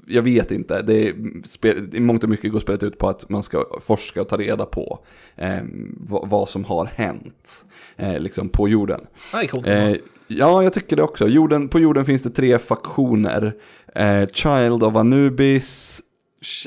[0.06, 3.28] jag vet inte, det är, spel, i mångt och mycket går spelet ut på att
[3.28, 4.98] man ska forska och ta reda på
[5.36, 5.60] eh,
[5.96, 7.64] vad, vad som har hänt
[7.96, 9.00] eh, liksom på jorden.
[9.32, 9.66] det är coolt.
[9.66, 9.94] Eh,
[10.28, 11.28] ja, jag tycker det också.
[11.28, 13.54] Jorden, på jorden finns det tre faktioner.
[13.94, 16.00] Eh, Child of Anubis.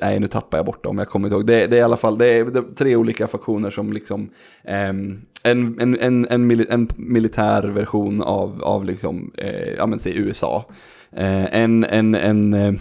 [0.02, 1.46] Nej, nu tappar jag bort dem, jag kommer inte ihåg.
[1.46, 4.30] Det, det är i alla fall det är, det är tre olika faktioner som liksom...
[4.64, 10.00] ehm, en, en, en, en, mili, en militär version av, av liksom, eh, ja men
[10.00, 10.66] säg USA.
[11.12, 12.80] Eh, en, en, en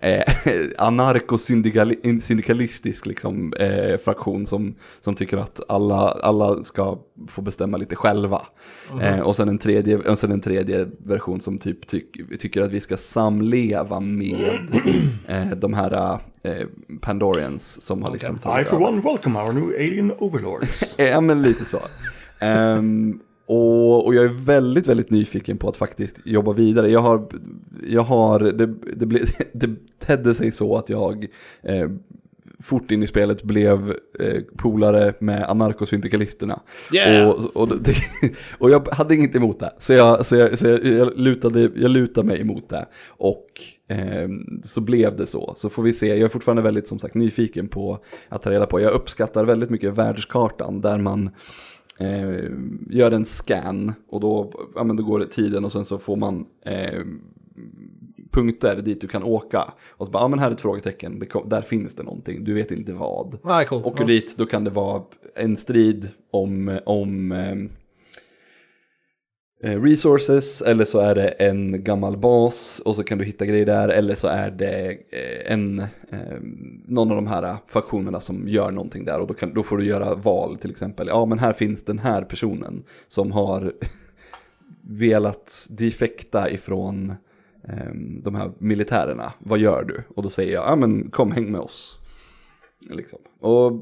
[0.00, 0.22] eh,
[0.78, 8.42] anarkosyndikalistisk liksom, eh, fraktion som, som tycker att alla, alla ska få bestämma lite själva.
[9.02, 12.72] Eh, och, sen en tredje, och sen en tredje version som typ tyck, tycker att
[12.72, 14.58] vi ska samleva med
[15.28, 16.66] eh, de här eh,
[17.00, 18.86] Pandorians som har liksom I tagit for över.
[18.86, 20.96] one welcome our new alien overlords.
[20.98, 21.78] Ja, men lite så.
[22.42, 26.90] Ehm, och, och jag är väldigt, väldigt nyfiken på att faktiskt jobba vidare.
[26.90, 27.28] Jag har,
[27.88, 29.20] jag har det, det, ble,
[29.52, 31.26] det tedde sig så att jag
[31.62, 31.88] eh,
[32.62, 36.60] fort in i spelet blev eh, polare med anarkosyndikalisterna.
[36.94, 37.28] Yeah!
[37.28, 37.94] Och, och, det,
[38.58, 39.72] och jag hade inget emot det.
[39.78, 42.86] Så jag, så jag, så jag, jag, lutade, jag lutade mig emot det.
[43.08, 43.46] Och
[43.88, 45.54] ehm, så blev det så.
[45.56, 46.06] Så får vi se.
[46.06, 48.80] Jag är fortfarande väldigt som sagt nyfiken på att ta reda på.
[48.80, 51.30] Jag uppskattar väldigt mycket världskartan där man
[52.00, 52.50] eh,
[52.90, 56.16] gör en scan och då, ja, men då går det tiden och sen så får
[56.16, 57.00] man eh,
[58.32, 59.72] punkter dit du kan åka.
[59.88, 62.54] Och så bara, ja men här är ett frågetecken, det där finns det någonting, du
[62.54, 63.38] vet inte vad.
[63.42, 63.82] Ah, cool.
[63.84, 64.06] Åker Ja.
[64.08, 65.02] dit, då kan det vara
[65.34, 67.56] en strid om, om eh,
[69.62, 73.66] Eh, resources, eller så är det en gammal bas och så kan du hitta grejer
[73.66, 76.38] där, eller så är det eh, en, eh,
[76.86, 79.84] någon av de här faktionerna som gör någonting där och då, kan, då får du
[79.84, 81.08] göra val till exempel.
[81.08, 83.72] Ja men här finns den här personen som har
[84.82, 87.14] velat defekta ifrån
[87.68, 89.32] ehm, de här militärerna.
[89.38, 90.02] Vad gör du?
[90.16, 91.99] Och då säger jag, ja men kom häng med oss.
[92.88, 93.18] Liksom.
[93.40, 93.72] Och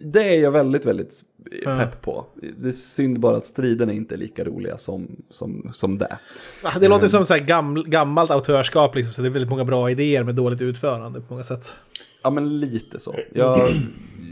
[0.00, 1.22] det är jag väldigt, väldigt
[1.64, 2.26] pepp på.
[2.58, 6.18] Det är synd bara att striderna inte är lika roliga som, som, som det.
[6.62, 9.90] Ah, Det låter som så gaml, gammalt autörskap, liksom, så det är väldigt många bra
[9.90, 11.72] idéer med dåligt utförande på många sätt.
[12.22, 13.14] Ja men lite så.
[13.32, 13.68] Jag,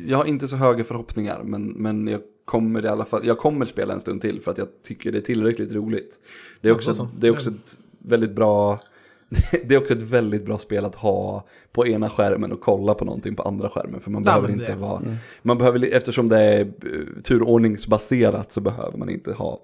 [0.06, 3.66] jag har inte så höga förhoppningar men, men jag kommer i alla fall, jag kommer
[3.66, 6.18] spela en stund till för att jag tycker det är tillräckligt roligt.
[6.60, 7.10] Det är också, Också så.
[7.18, 8.80] det är också ett väldigt bra,
[9.64, 13.04] det är också ett väldigt bra spel att ha på ena skärmen och kolla på
[13.04, 14.00] någonting på andra skärmen.
[14.00, 15.02] För man Ja, behöver inte vara,
[15.42, 19.60] man behöver, eftersom det är eh, turordningsbaserat så behöver man inte ha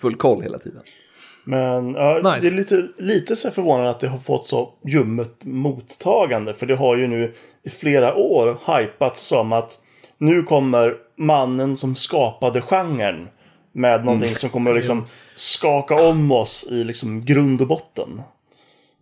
[0.00, 0.82] full koll hela tiden.
[1.44, 2.48] Men ja, Nice.
[2.48, 6.54] det är lite, lite så förvånande att det har fått så ljummet mottagande.
[6.54, 9.78] För det har ju nu i flera år hypats som att
[10.18, 13.28] nu kommer mannen som skapade genren
[13.72, 18.22] med någonting som kommer att liksom skaka om oss i liksom grund och botten.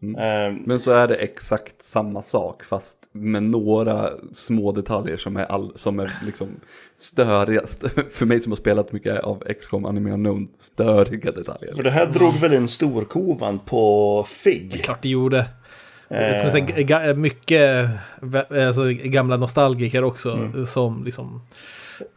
[0.03, 5.45] Eh, Men så är det exakt samma sak fast med några små detaljer som är,
[5.45, 6.49] all, som är liksom
[6.97, 7.61] störiga.
[7.61, 11.73] Stö- För mig som har spelat mycket av XCOM Anime Unknown, störiga detaljer.
[11.75, 14.85] för det här drog väl in storkovan på FIG.
[14.85, 15.47] Klart det gjorde.
[16.09, 17.89] Det är som jag säger, ga- mycket
[18.69, 21.43] alltså, gamla nostalgiker också som liksom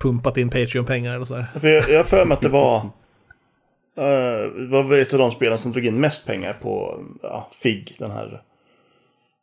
[0.02, 1.46] pumpat in Patreon-pengar och sådär.
[1.60, 2.90] För jag jag har för mig att det var...
[4.00, 7.96] Uh, det var ett av de spelen som drog in mest pengar på ja, FIG.
[8.00, 8.42] Den här...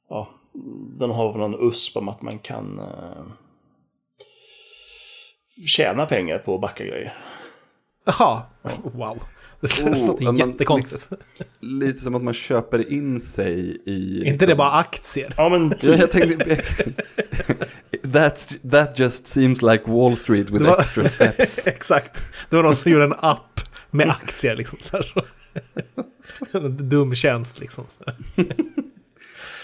[0.08, 0.28] Ja,
[0.98, 3.26] den har väl någon USP om att man kan eh,
[5.66, 7.14] tjäna pengar på att backa grejer.
[8.04, 8.42] Jaha,
[8.82, 9.18] wow.
[9.60, 11.22] Det Oh, låter jättekonstigt.
[11.60, 14.24] Lite som att man köper in sig i...
[14.26, 15.34] Inte det bara aktier?
[15.36, 16.60] Ja, men typ, jag tänkte...
[18.02, 21.66] That's, that just seems like Wall Street with var- extra steps.
[21.66, 22.22] Exakt.
[22.50, 23.60] Det var någon som gjorde en app
[23.96, 24.78] med aktier liksom.
[24.80, 25.24] Så här.
[26.68, 27.84] Dum tjänst liksom.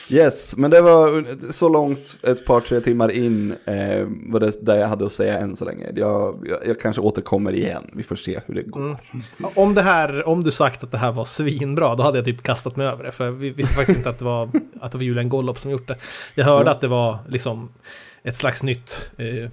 [0.09, 4.77] Yes, men det var så långt ett par, tre timmar in eh, var det där
[4.77, 5.91] jag hade att säga än så länge.
[5.95, 8.97] Jag, jag, jag kanske återkommer igen, vi får se hur det går.
[9.55, 12.43] Om, det här, om du sagt att det här var svinbra, då hade jag typ
[12.43, 13.13] kastat mig över det.
[13.13, 15.89] För vi visste faktiskt inte att det var, att det var Julian Gollop som gjort
[15.89, 15.97] det.
[16.35, 17.69] Jag hörde att det var liksom
[18.23, 19.51] ett slags nytt eh,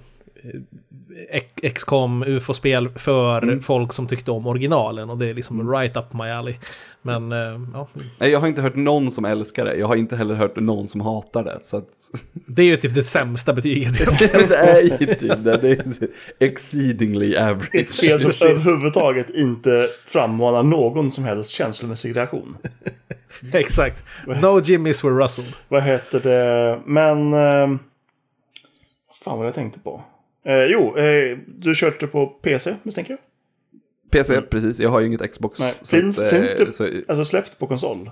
[1.62, 5.10] XCOM UFO-spel för folk som tyckte om originalen.
[5.10, 6.54] Och det är liksom right up my alley.
[7.02, 10.16] Men eh, ja, Nej, jag har inte hört någon som älskar det, jag har inte
[10.16, 11.58] heller hört någon som hatar det.
[11.64, 11.88] Så att,
[12.32, 13.98] det är ju typ det sämsta betyget.
[14.48, 15.84] det är ju typ det, det är
[16.38, 17.90] exceedingly ett average.
[17.90, 18.66] spel som Precis.
[18.66, 22.56] överhuvudtaget inte frammanar någon som helst känslomässig reaktion.
[23.52, 24.04] Exakt.
[24.26, 25.52] No Jimmys were rustled.
[25.68, 26.80] Vad heter det?
[26.86, 27.32] Men...
[27.32, 27.78] Eh,
[29.08, 30.04] vad fan var det jag tänkte på?
[30.44, 33.20] Eh, jo, eh, du körde på PC misstänker jag?
[34.10, 35.60] PC, precis, jag har ju inget Xbox.
[35.60, 35.74] Nej.
[35.84, 38.10] Finns, att, eh, finns det så- alltså släppt på konsol?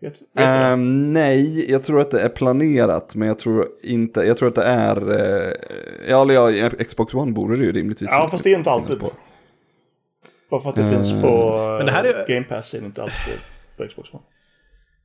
[0.00, 0.52] Vet, vet?
[0.52, 4.54] Ehm, nej, jag tror att det är planerat, men jag tror inte, jag tror att
[4.54, 5.10] det är,
[5.46, 5.52] eh,
[6.08, 8.08] ja, Xbox One borde det ju rimligtvis.
[8.12, 9.00] Ja, fast det är inte alltid.
[9.00, 9.10] På.
[10.50, 13.02] Bara för att det finns på Men det här är- Game Pass är det inte
[13.02, 13.34] alltid
[13.76, 14.22] på Xbox One.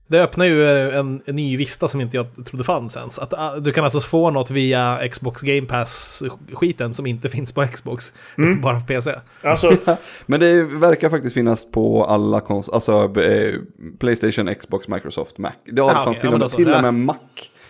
[0.09, 3.19] Det öppnar ju en, en ny vista som inte jag trodde fanns ens.
[3.19, 7.65] Att, ah, du kan alltså få något via Xbox Game Pass-skiten som inte finns på
[7.67, 9.15] Xbox, utan bara på PC.
[9.43, 9.77] Alltså,
[10.25, 13.53] Men det verkar faktiskt finnas på alla konsoler, alltså eh,
[13.99, 15.51] Playstation, Xbox, Microsoft, Mac.
[15.65, 16.57] Det, Ah, fanns okej, till, ja, och men med, då så.
[16.57, 17.15] till och Det- med Mac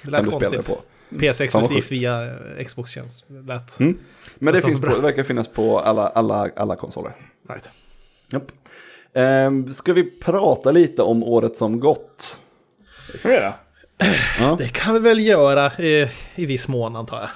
[0.01, 0.75] Det lät kan du spela det konstigt.
[1.09, 1.17] på.
[1.19, 1.91] PC exklusivt sjukt.
[1.91, 3.25] via eh, Xbox-tjänst.
[3.47, 3.79] Lät...
[3.79, 3.97] Mm.
[4.39, 7.15] Men det, finns på, det verkar finnas på alla, alla, alla konsoler.
[7.49, 7.71] Right.
[8.33, 8.43] Japp.
[9.17, 12.39] Ehm, ska vi prata lite om året som gått?
[13.11, 13.53] det kan vi göra.
[14.57, 17.29] Det kan vi väl göra eh, i viss mån antar jag.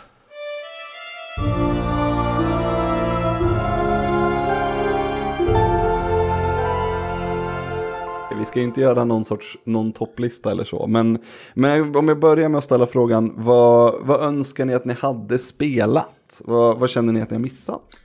[8.38, 10.88] Vi ska ju inte göra någon sorts någon topplista eller så.
[10.88, 11.20] Men,
[11.54, 15.38] men om jag börjar med att ställa frågan, vad, vad önskar ni att ni hade
[15.38, 16.42] spelat?
[16.46, 18.02] Vad, vad känner ni att ni har missat?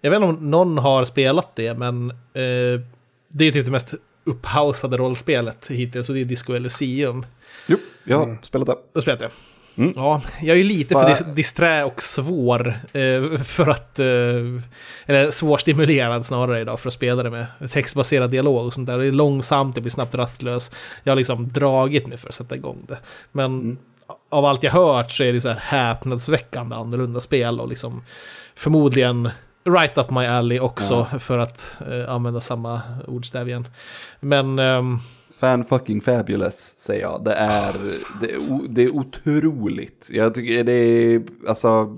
[0.00, 2.95] Jag vet inte om någon har spelat det, men eh,
[3.28, 7.26] det är typ det mest upphausade rollspelet hittills, och det är Disco Elysium.
[7.66, 8.76] Jo, jag har spelat det.
[8.94, 9.30] Då spelat det.
[9.94, 13.98] Ja, jag är ju lite för dis- disträ och svår eh, för att...
[13.98, 14.06] Eh,
[15.06, 18.98] eller svårstimulerad snarare idag för att spela det med textbaserad dialog och sånt där.
[18.98, 20.72] Det är långsamt, det blir snabbt rastlös.
[21.02, 22.98] Jag har liksom dragit mig för att sätta igång det.
[23.32, 23.78] Men
[24.30, 28.02] av allt jag hört så är det så här häpnadsväckande annorlunda spel och liksom
[28.54, 29.30] förmodligen
[29.66, 33.68] right up my alley också för att eh, använda samma ordstäv igen.
[34.20, 34.58] Men...
[34.58, 34.98] ehm,
[35.38, 37.24] Fan fucking fabulous, säger jag.
[37.24, 37.74] Det är,
[38.20, 40.08] det är, o- det är otroligt.
[40.12, 41.96] Jag tycker det är, alltså,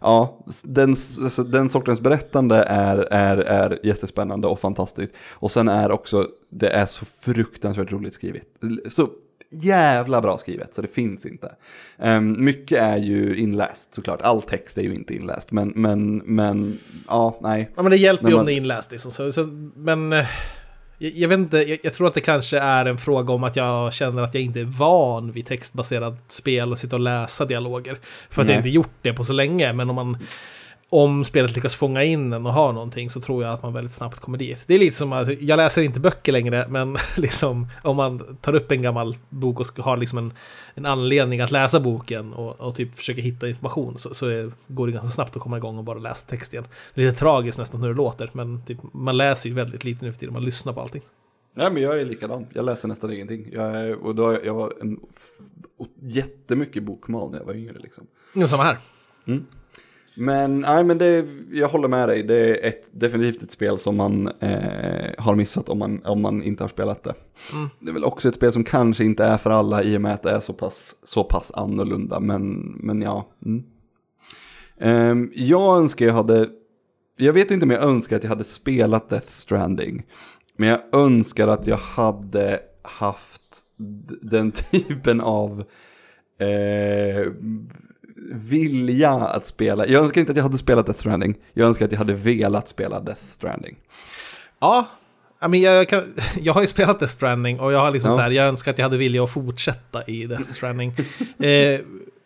[0.00, 0.90] ja, den,
[1.22, 5.12] alltså, den sortens berättande är, är, är jättespännande och fantastiskt.
[5.30, 8.42] Och sen är också, det är så fruktansvärt roligt skrivet.
[8.88, 9.08] Så
[9.50, 11.52] jävla bra skrivet, så det finns inte.
[11.98, 16.78] Ehm, mycket är ju inläst såklart, all text är ju inte inläst, men, men, men,
[17.08, 17.70] ja, nej.
[17.76, 18.92] Ja, men det hjälper Men ju om man- det är inläst.
[18.92, 19.10] Liksom.
[19.10, 19.44] Så, så,
[19.76, 20.26] men eh,
[20.98, 23.56] jag, jag vet inte, jag, jag tror att det kanske är en fråga om att
[23.56, 27.98] jag känner att jag inte är van vid textbaserat spel och sitta och läsa dialoger.
[28.30, 28.54] För att Nej.
[28.56, 30.16] jag inte gjort det på så länge, men om man
[30.90, 33.92] om spelet lyckas fånga in en och ha någonting så tror jag att man väldigt
[33.92, 34.64] snabbt kommer dit.
[34.66, 38.54] Det är lite som att jag läser inte böcker längre, men liksom om man tar
[38.54, 40.32] upp en gammal bok och har liksom en,
[40.74, 44.86] en anledning att läsa boken och, och typ försöka hitta information så, så är, går
[44.86, 46.66] det ganska snabbt att komma igång och bara läsa text igen.
[46.94, 50.04] Det är lite tragiskt nästan hur det låter, men typ, man läser ju väldigt lite
[50.04, 51.02] nu för tiden, man lyssnar på allting.
[51.54, 53.48] Nej men jag är likadan, jag läser nästan ingenting.
[53.52, 55.00] Jag, är, och då, jag var en,
[56.02, 58.06] jättemycket bokmal när jag var yngre liksom.
[58.34, 58.78] Jo, samma här.
[60.20, 63.96] Men, nej, men det, jag håller med dig, det är ett, definitivt ett spel som
[63.96, 67.14] man eh, har missat om man, om man inte har spelat det.
[67.80, 70.14] Det är väl också ett spel som kanske inte är för alla i och med
[70.14, 73.28] att det är så pass, så pass annorlunda, men, men ja.
[73.46, 73.64] Mm.
[74.78, 76.48] Ehm, jag önskar jag hade,
[77.16, 80.06] jag vet inte om jag önskar att jag hade spelat Death Stranding,
[80.56, 83.60] men jag önskar att jag hade haft
[84.22, 85.64] den typen av
[86.38, 87.32] eh,
[88.32, 89.86] vilja att spela.
[89.86, 91.34] Jag önskar inte att jag hade spelat Death Stranding.
[91.52, 93.76] Jag önskar att jag hade velat spela Death Stranding.
[94.60, 94.86] Ja,
[95.44, 96.02] I mean, jag, kan,
[96.40, 98.16] jag har ju spelat Death Stranding och jag har liksom Ja.
[98.16, 100.90] så här, jag önskar att jag hade vilja att fortsätta i Death Stranding.
[101.38, 101.80] eh,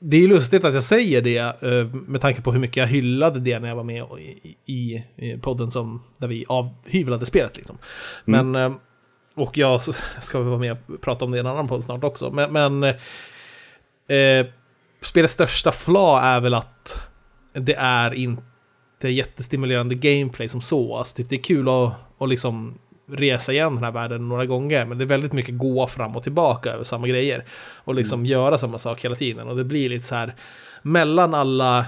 [0.05, 2.87] det är ju lustigt att jag säger det eh, med tanke på hur mycket jag
[2.87, 4.05] hyllade det när jag var med
[4.67, 5.05] i,
[5.43, 7.57] podden som, där vi avhyvlade spelet.
[7.57, 7.79] Liksom.
[8.25, 8.73] Men, eh,
[9.35, 9.81] och jag
[10.21, 12.31] ska vara med och prata om det i en annan podd snart också.
[12.31, 14.47] Men, men eh,
[15.03, 17.03] spelets största flaw är väl att
[17.53, 20.97] det är inte jättestimulerande gameplay som så.
[20.97, 22.79] Alltså, typ, det är kul att, att liksom
[23.11, 26.23] resa igen den här världen några gånger, men det är väldigt mycket gå fram och
[26.23, 27.45] tillbaka över samma grejer.
[27.85, 29.49] Och liksom göra samma sak hela tiden.
[29.49, 30.35] Och det blir lite så här,
[30.83, 31.87] mellan alla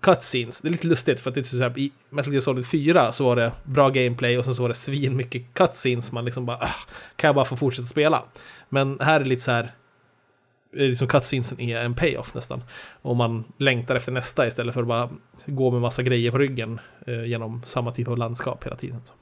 [0.00, 2.66] cutscenes, det är lite lustigt för att det är så här, i Metal Gear Solid
[2.66, 6.24] 4 så var det bra gameplay och sen så var det svin mycket cutscenes, man
[6.24, 6.68] liksom bara,
[7.16, 8.22] kan jag bara få fortsätta spela?
[8.68, 9.72] Men här är det lite så här,
[10.72, 12.62] liksom cutscenesen är en payoff nästan.
[13.02, 15.10] Och man längtar efter nästa istället för att bara
[15.46, 19.00] gå med massa grejer på ryggen eh, genom samma typ av landskap hela tiden.
[19.04, 19.12] Så,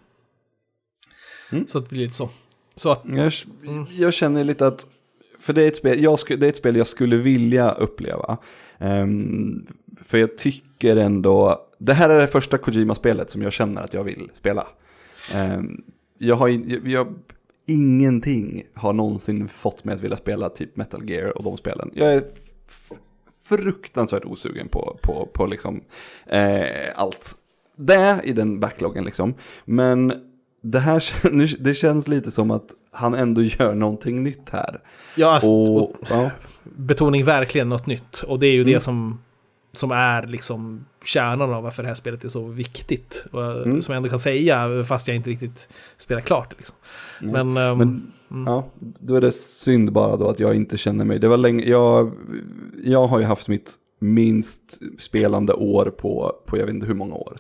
[1.67, 2.31] så att det blir lite så.
[2.77, 3.33] Så att, Jag,
[3.91, 4.87] jag känner lite att,
[5.41, 8.39] för det är ett spel jag, det är ett spel jag skulle vilja uppleva.
[8.79, 9.67] Ehm,
[10.03, 14.05] för jag tycker ändå, det här är det första Kojima-spelet som jag känner att jag
[14.05, 14.67] vill spela.
[15.35, 15.83] Ehm,
[16.19, 17.15] jag har jag, jag,
[17.69, 21.91] ingenting har någonsin fått mig att vilja spela typ Metal Gear och de spelen.
[21.95, 22.25] Jag är
[23.49, 25.81] fruktansvärt osugen på, på, på liksom,
[26.27, 27.33] eh, allt
[27.77, 29.35] det i den backloggen liksom.
[29.65, 30.13] Men
[30.63, 31.05] det här
[31.65, 34.81] det känns lite som att han ändå gör någonting nytt här.
[35.17, 36.31] ja, alltså, Och, och, ja,
[36.65, 38.19] betoning verkligen något nytt.
[38.19, 38.73] Och det är ju Mm.
[38.73, 39.21] det som,
[39.73, 43.25] som är liksom kärnan av varför det här spelet är så viktigt.
[43.33, 43.83] Och, Mm.
[43.83, 46.55] Som jag ändå kan säga, fast jag inte riktigt spelar klart.
[46.59, 46.77] Liksom.
[47.21, 48.13] Men, ehm, men
[48.47, 48.65] ja,
[48.99, 51.19] då är det synd bara då att jag inte känner mig.
[51.19, 52.13] Det var länge, jag,
[52.85, 57.15] jag har ju haft mitt minst spelande år på, på jag vet inte hur många
[57.15, 57.35] år.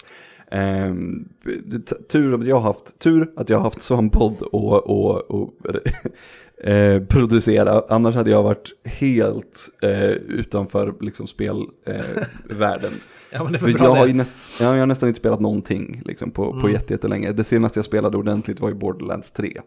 [1.64, 5.54] Det- tur, att jag har haft, tur att jag har haft Svamppodd och, och, och
[6.64, 12.92] eh, producera, annars hade jag varit helt eh, utanför liksom, spelvärlden.
[12.92, 12.98] Eh,
[13.30, 16.72] ja, För jag har, näst, jag nästan inte spelat någonting liksom, på, på Mm.
[16.72, 17.32] jätte- jättelänge.
[17.32, 19.60] Det senaste jag spelade ordentligt var ju Borderlands 3.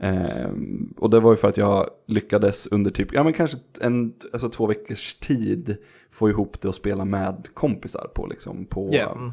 [0.00, 4.12] Ehm, och det var ju för att jag lyckades under typ, ja men kanske en,
[4.32, 5.76] alltså två veckors tid
[6.10, 9.32] få ihop det och spela med kompisar på, liksom, på, Ja, mm.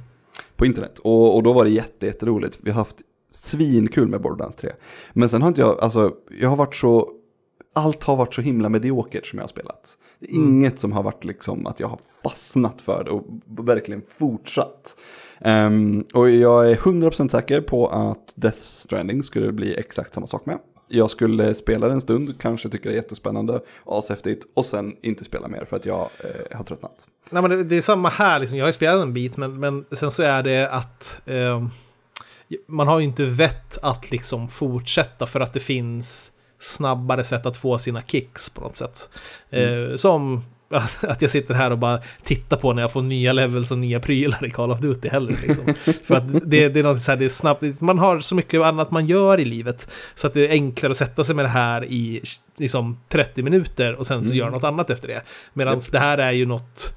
[0.56, 1.00] på internet.
[1.00, 2.60] Och, och då var det jätte, jätteroligt.
[2.64, 2.98] Vi har haft
[3.43, 4.71] svinkul med Borderlands 3.
[5.13, 7.12] Men sen har inte jag, alltså jag har varit så,
[7.76, 9.97] allt har varit så himla mediokert som jag har spelat.
[10.19, 13.26] Det är inget som har varit liksom att jag har fastnat för det och
[13.67, 14.97] verkligen fortsatt.
[15.41, 20.45] Ehm, och jag är 100% säker på att Death Stranding skulle bli exakt samma sak
[20.45, 20.60] med.
[20.88, 25.23] Jag skulle spela det en stund, kanske tycka det är jättespännande, ashäftigt och sen inte
[25.23, 27.08] spela mer för att jag eh, har tröttnat.
[27.32, 28.58] Nej, men det, det är samma här, liksom.
[28.58, 31.67] jag har ju spelat en bit, men, men sen så är det att eh,
[32.68, 37.58] man har ju inte vett att liksom fortsätta för att det finns snabbare sätt att
[37.58, 39.10] få sina kicks på något sätt.
[39.50, 40.44] Eh, som
[41.02, 44.00] att jag sitter här och bara tittar på när jag får nya levels och nya
[44.00, 45.36] prylar i Call of Duty heller.
[45.48, 45.74] Liksom.
[46.04, 48.62] för att det, det är något så här, det är snabbt, man har så mycket
[48.62, 49.90] annat man gör i livet.
[50.16, 52.22] Så att det är enklare att sätta sig med det här i
[52.58, 55.22] liksom 30 minuter och sen så göra något annat efter det.
[55.54, 56.96] Medan det här är ju något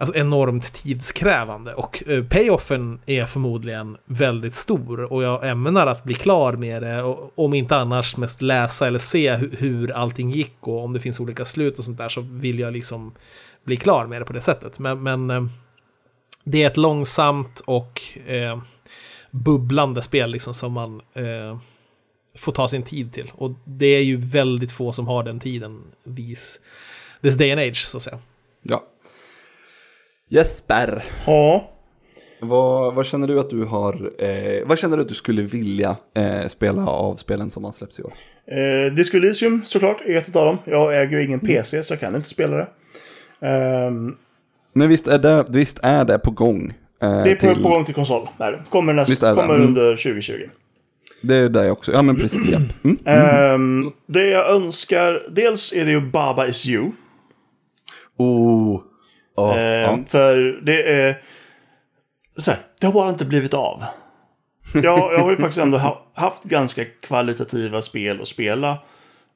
[0.00, 6.14] alltså enormt tidskrävande och eh, payoffen är förmodligen väldigt stor och jag ämnar att bli
[6.14, 10.84] klar med det och om inte annars mest läsa eller se hur allting gick och
[10.84, 13.14] om det finns olika slut och sånt där så vill jag liksom
[13.64, 14.78] bli klar med det på det sättet.
[14.78, 15.44] Men, men eh,
[16.44, 18.60] det är ett långsamt och eh,
[19.30, 21.58] bubblande spel liksom som man eh,
[22.36, 25.82] får ta sin tid till och det är ju väldigt få som har den tiden
[26.04, 26.60] vis
[27.22, 28.18] this day and age så att säga.
[28.62, 28.84] Ja.
[30.32, 31.70] Jesper, Ja,
[32.40, 35.96] vad, vad känner du att du har, eh, vad känner du att du skulle vilja
[36.16, 38.12] eh, spela av spelen som har släppts i år?
[38.46, 40.58] eh, Disco Elysium såklart är ett av dem.
[40.64, 42.66] Jag äger ju ingen PC så jag kan inte spela det.
[43.46, 44.16] Ehm,
[44.72, 46.72] Men visst är det, visst är det på gång?
[47.02, 48.28] eh, det är på, till- på gång till konsol.
[48.38, 49.34] Nej, kommer, näst, det.
[49.34, 49.66] kommer Mm.
[49.68, 50.48] under 2020.
[51.22, 51.92] Det är jag också.
[51.92, 52.56] Ja men precis.
[52.84, 52.98] Mm.
[53.04, 56.90] Ehm, det jag önskar, dels är det ju Baba is you.
[58.16, 58.80] Oh.
[59.36, 60.04] Ja, Ehm, ja.
[60.06, 61.22] För det är...
[62.36, 63.82] Så här, det har bara inte blivit av.
[64.74, 68.78] Jag, jag har ju faktiskt ändå ha, haft ganska kvalitativa spel att spela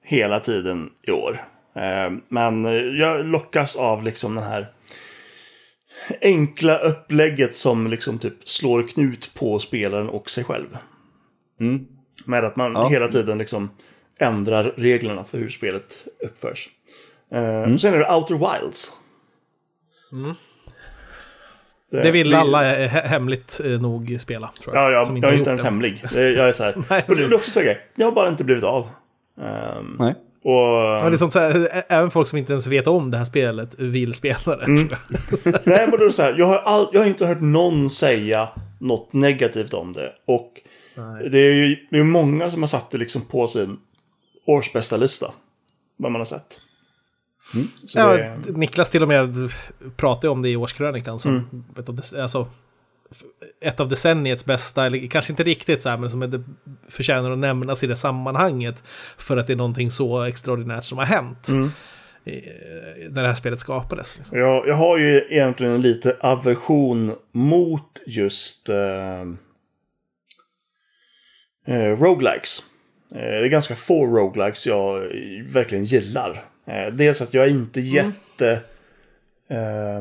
[0.04, 1.44] hela tiden i år.
[1.76, 4.66] Ehm, men eh, jag lockas av liksom den här
[6.22, 10.78] enkla upplägget som liksom typ slår knut på spelaren och sig själv.
[11.60, 11.86] Mm.
[12.26, 12.88] Med att man Ja.
[12.88, 13.70] hela tiden liksom
[14.20, 16.68] ändrar reglerna för hur spelet uppförs.
[17.34, 18.92] Uh, Sen är det Outer Wilds.
[21.90, 24.84] Det vill alla eh, he- hemligt eh, nog spela, tror jag.
[24.84, 25.68] Ja, jag, som jag är inte ens det.
[25.68, 26.04] hemlig.
[26.12, 26.74] Det- Jag är så här.
[26.90, 28.88] Nej, och det är också så här, det har bara inte blivit av.
[29.40, 30.14] Ehm, Nej.
[30.44, 33.16] och, Ja, det är sånt så här, även folk som inte ens vet om det
[33.16, 34.64] här spelet vill spela det.
[34.64, 34.88] Mm.
[34.88, 34.98] tror
[35.44, 35.60] jag.
[35.64, 37.90] nej, men då är det så här, jag, har all, jag har inte hört någon
[37.90, 38.48] säga
[38.80, 40.12] något negativt om det.
[40.26, 40.52] Och
[41.30, 43.76] det är ju det är många som har satt det liksom på sin
[44.46, 45.32] årsbästa lista.
[45.96, 46.60] Vad man har sett.
[47.86, 49.52] Så Ja, det, Niklas till och med
[49.96, 51.64] pratade om det i årskrönikan som Mm.
[51.78, 52.48] ett, av alltså,
[53.60, 56.44] ett av decenniets bästa, eller kanske inte riktigt så här, men som är det
[56.88, 58.82] förtjänar att nämnas i det sammanhanget
[59.18, 61.48] för att det är någonting så extraordinärt som har hänt.
[61.48, 61.70] Mm.
[63.10, 64.18] När det här spelet skapades.
[64.18, 64.38] Liksom.
[64.38, 69.20] jag, jag har ju egentligen lite aversion mot just eh,
[71.66, 72.62] eh, roguelikes.
[73.10, 75.00] Eh, det är ganska få roguelikes jag
[75.52, 76.44] verkligen gillar.
[76.66, 78.60] Eh, dels att jag är inte jätte
[79.48, 80.00] eh,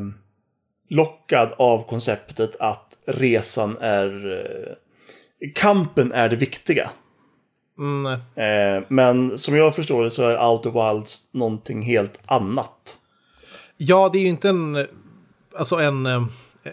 [0.89, 4.31] lockad av konceptet att resan är...
[4.31, 6.89] Eh, kampen är det viktiga.
[7.77, 8.05] Mm.
[8.35, 12.97] Eh, men som jag förstår det så är Outer Wilds någonting helt annat.
[13.77, 14.87] Ja, det är ju inte en,
[15.57, 16.25] alltså en, eh,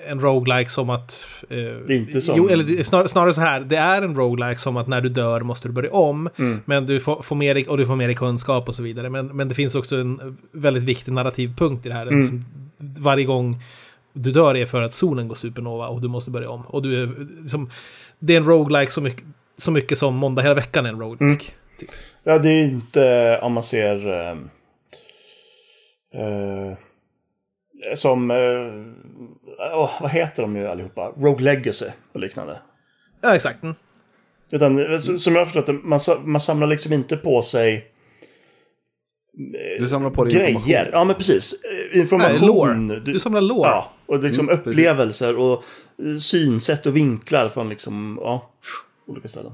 [0.08, 1.26] en roguelike som att...
[1.50, 4.60] Eh, Det är inte som- Jo, eller snar, snarare så här, det är en roguelike
[4.60, 6.60] som att när du dör måste du börja om, Mm.
[6.64, 9.10] men du får, får mer, och du får mer kunskap och så vidare.
[9.10, 12.06] Men, men det finns också en väldigt viktig narrativ punkt i det här.
[12.06, 12.22] Mm.
[12.24, 12.40] Som
[12.78, 13.62] varje gång
[14.12, 16.66] du dör är för att solen går supernova och du måste börja om.
[16.66, 17.10] Och du är,
[17.40, 17.70] liksom,
[18.18, 19.24] det är en roguelike så mycket,
[19.58, 21.46] så mycket som måndag hela veckan är en roguelike.
[22.24, 24.06] Ja, det är inte om man ser...
[24.08, 24.36] Eh,
[26.14, 26.76] eh,
[27.94, 28.30] som...
[29.74, 31.12] Åh, vad heter de nu allihopa?
[31.16, 32.58] Rogue Legacy och liknande.
[33.22, 33.62] Ja, exakt.
[33.62, 33.74] Mm.
[34.52, 37.86] Utan eh, som jag har förstått det, man, man samlar liksom inte på sig
[39.80, 40.48] Du samlar på dig grejer.
[40.50, 40.88] information.
[40.92, 41.52] Ja, men precis.
[41.52, 42.46] Eh, Nej, Information.
[42.88, 43.00] lore.
[43.00, 43.68] Du samlar lore.
[43.68, 44.70] Ja, och liksom Mm, precis.
[44.72, 45.64] upplevelser och
[45.98, 48.50] eh, synsätt och vinklar från liksom, ja,
[49.06, 49.52] olika ställen.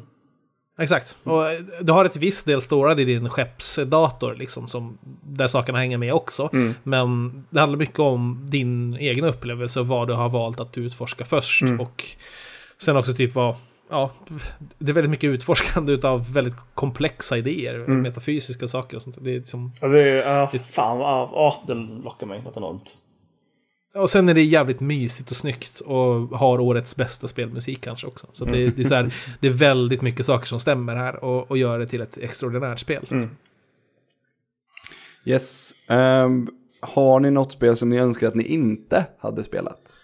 [0.78, 1.16] Exakt.
[1.24, 5.78] Och eh, du har ett viss del storad i din skeppsdator, liksom, som, där sakerna
[5.78, 6.50] hänger med också.
[6.82, 11.24] Men det handlar mycket om din egen upplevelse och vad du har valt att utforska
[11.24, 11.62] först.
[11.80, 12.04] Och
[12.78, 13.54] sen också typ vad...
[13.90, 14.10] Ja,
[14.78, 19.16] det är väldigt mycket utforskande av väldigt komplexa idéer, metafysiska saker och sånt.
[19.20, 22.96] Det är liksom, Ja, det är, ja, fan, ja, ja, det lockar mig något enormt.
[23.96, 28.26] Och sen är det jävligt mysigt och snyggt och har årets bästa spelmusik kanske också.
[28.32, 31.50] Så det, det, är så här, det är väldigt mycket saker som stämmer här och,
[31.50, 33.28] och gör det till ett extraordinärt spel.
[35.24, 35.74] Yes.
[35.88, 36.48] Ehm,
[36.80, 39.96] har ni något spel som ni önskar att ni inte hade spelat?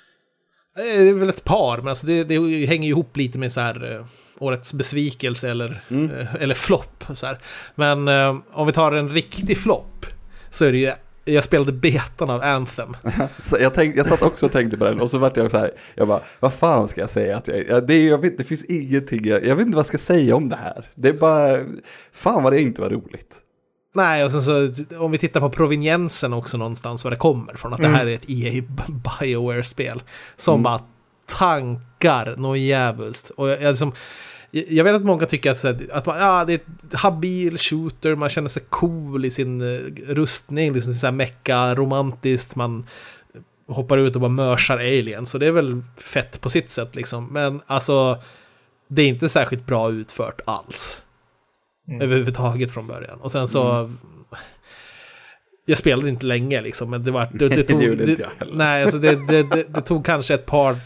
[0.78, 3.53] Eh, Det är väl ett par, men alltså det, det hänger ju ihop lite med
[3.53, 4.07] så här, eh,
[4.38, 7.05] årets besvikelse eller, eh, eller flopp.
[7.74, 10.07] Men eh, om vi tar en riktig flopp
[10.51, 10.93] så är det ju,
[11.25, 12.97] jag spelade betan av Anthem.
[13.61, 15.70] Jag, tänk, jag satt också och tänkte på den och så vart jag så här,
[15.95, 17.37] jag bara, vad fan ska jag säga?
[17.37, 19.81] Att jag, ja, det, är- jag vet, det finns ingenting, jag, jag vet inte vad
[19.83, 20.87] jag ska säga om det här.
[20.95, 21.57] Det är bara,
[22.12, 23.39] fan vad det inte var roligt.
[23.95, 27.73] Nej, och sen så om vi tittar på proveniensen också någonstans var det kommer från.
[27.75, 28.62] Att det här är ett EA
[29.20, 30.03] Bioware-spel.
[30.37, 30.81] Som bara
[31.39, 33.31] tankar något djävulskt.
[33.31, 33.93] Och jag, jag, liksom,
[34.53, 37.59] jag vet att många tycker att, så här, att man, ja, det är ett habil
[37.59, 39.80] shooter, man känner sig cool i sin eh,
[40.14, 42.86] rustning, liksom så här mecka, romantiskt, man
[43.68, 45.30] hoppar ut och bara mörsar aliens.
[45.30, 47.28] Så det är väl fett på sitt sätt liksom.
[47.32, 48.22] Men alltså,
[48.88, 51.03] det är inte särskilt bra utfört alls.
[52.00, 53.20] Överhuvudtaget från början.
[53.20, 53.92] Och sen så...
[55.64, 57.28] Jag spelade inte länge liksom, men det var...
[57.34, 60.76] Det, det tog, Det det, nej, alltså det, det tog kanske ett par,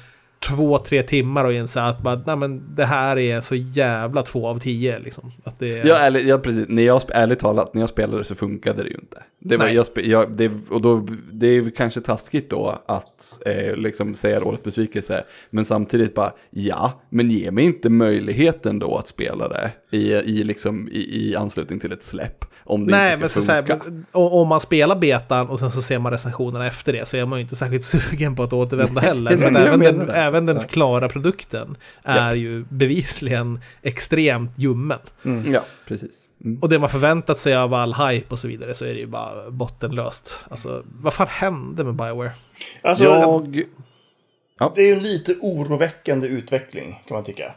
[0.41, 4.49] två, tre timmar att inse att bara, nej, men det här är så jävla två
[4.49, 5.33] av tio liksom.
[5.45, 6.67] Att det, Ja, ärligt, ja, precis.
[6.69, 9.23] När jag, ärligt talat, när jag spelade så funkade det ju inte.
[9.39, 14.15] Det var, jag, jag, det, och då, det är kanske taskigt då att eh, liksom
[14.15, 15.25] säga årets besvikelse.
[15.51, 20.45] Men samtidigt bara, ja, men ge mig inte möjligheten då att spela det i, i,
[20.45, 22.45] liksom, i, i anslutning till ett släpp.
[22.69, 23.85] Om det Nej, inte men ska här, funka.
[23.85, 27.17] men, o- om man spelar betan och sen så ser man recensionerna efter det så
[27.17, 29.31] är man ju inte särskilt sugen på att återvända heller.
[29.37, 34.99] för men även, den, även den klara produkten är ju bevisligen extremt ljummen.
[35.47, 36.29] Ja, precis.
[36.45, 36.59] Mm.
[36.61, 39.07] Och det man förväntat sig av all hype och så vidare så är det ju
[39.07, 40.45] bara bottenlöst.
[40.51, 42.31] Alltså, vad fan hände med Bioware?
[42.83, 43.63] Alltså, Jag...
[44.75, 47.55] Det är ju en lite oroväckande utveckling kan man tycka.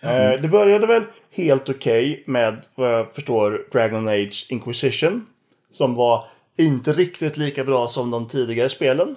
[0.00, 5.26] Eh, det började väl helt okej med vad jag förstår Dragon Age Inquisition.
[5.70, 6.24] Som var
[6.56, 9.16] inte riktigt lika bra som de tidigare spelen.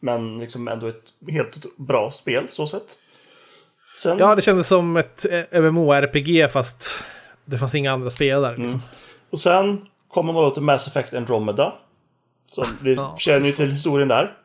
[0.00, 2.98] Men liksom ändå ett helt bra spel så sett.
[3.96, 7.04] Sen, Ja, det kändes som ett MMORPG fast
[7.44, 8.56] det fanns inga andra spelare.
[8.56, 8.82] Liksom.
[9.30, 11.72] Och sen kommer man då till Mass Effect Andromeda.
[12.46, 13.14] Som vi Ja.
[13.18, 14.36] känner ju till historien där.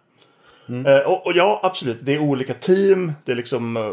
[0.85, 1.97] Eh, och, och ja, absolut.
[2.01, 3.91] Det är olika team, det är liksom eh,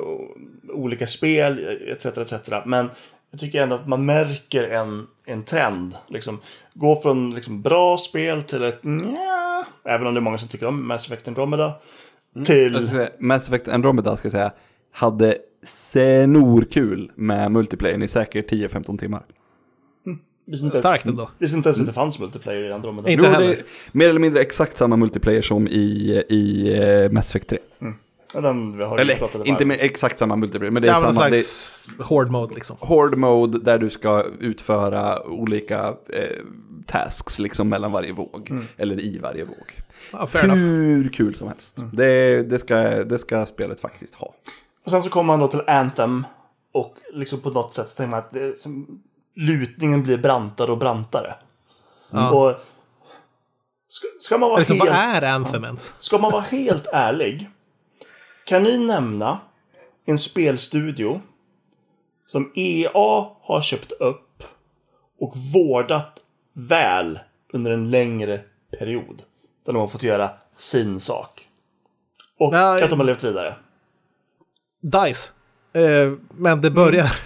[0.74, 2.06] olika spel, etc.
[2.06, 2.32] etc.
[2.66, 2.90] Men
[3.34, 5.96] jag tycker ändå att man märker en, en trend.
[6.08, 6.40] Liksom,
[6.74, 10.66] gå från liksom, bra spel till ett nja, även om det är många som tycker
[10.66, 11.74] om Mass Effect Andromeda.
[12.44, 12.72] Till...
[12.72, 14.52] Jag ska säga, Mass Effect Andromeda ska jag säga,
[14.92, 19.22] hade snorkul med multiplayern i säkert 10-15 timmar.
[20.46, 21.30] inte Starkt ändå.
[21.38, 23.10] visste inte ens att det fanns multiplayer i Andromeda.
[23.10, 23.52] Inte Jo, det heller.
[23.52, 23.62] är
[23.92, 27.58] mer eller mindre exakt samma multiplayer som i, i eh, Mass Effect 3.
[28.34, 30.92] Ja, den vi har pratat Eller om inte med exakt samma multiplayer, men det är
[30.92, 31.28] någon samma.
[31.28, 32.76] Det är hård mode liksom.
[32.80, 36.44] Horde mode där du ska utföra olika eh,
[36.86, 38.60] tasks liksom mellan varje våg.
[38.76, 39.82] Eller i varje våg.
[40.12, 40.58] Ja, fair enough.
[40.60, 41.84] Hur kul som helst.
[41.92, 44.34] Det, det, ska, det ska spelet faktiskt ha.
[44.84, 46.26] Och sen så kommer man då till Anthem.
[46.72, 49.02] Och liksom på något sätt så tänker man att det som,
[49.36, 51.34] lutningen blir brantare och brantare.
[52.10, 52.30] Ja.
[52.30, 52.60] Och
[53.88, 55.94] ska, ska, man vara Liksom, helt, vad är Anthem ens?
[55.98, 57.50] ska man vara helt ärlig.
[58.46, 59.40] Kan ni nämna
[60.06, 61.20] en spelstudio
[62.26, 64.42] som EA har köpt upp
[65.20, 66.20] och vårdat
[66.52, 67.18] väl
[67.52, 68.40] under en längre
[68.78, 69.22] period?
[69.66, 71.48] Där de har fått göra sin sak.
[72.38, 72.82] Och Nej.
[72.82, 73.54] att de har levt vidare.
[74.82, 75.30] DICE.
[75.74, 77.12] Eh, men det börjar...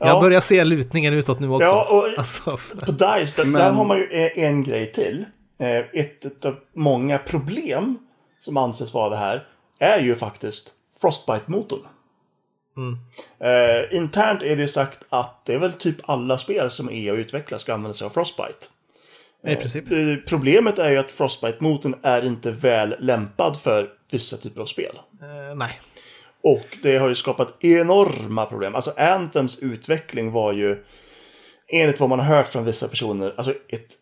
[0.00, 0.20] Jag Ja.
[0.20, 1.64] börjar se lutningen utåt nu också.
[1.70, 5.24] Ja, och Alltså, På DICE, där, Men- där har man ju en, en grej till.
[5.58, 7.98] Eh, Ett av många problem
[8.38, 9.46] som anses vara det här
[9.78, 11.80] är ju faktiskt Frostbite-motorn.
[13.40, 17.12] Eh, internt är det ju sagt att det är väl typ alla spel som EA
[17.14, 18.66] utvecklar ska använda sig av Frostbite.
[19.46, 19.90] i princip.
[19.90, 24.98] Eh, Problemet är ju att Frostbite-motorn är inte väl lämpad för vissa typer av spel.
[25.22, 25.80] Eh, nej.
[26.42, 28.74] Och det har ju skapat enorma problem.
[28.74, 30.84] Alltså Anthems utveckling var ju,
[31.68, 33.92] enligt vad man har hört från vissa personer, alltså ett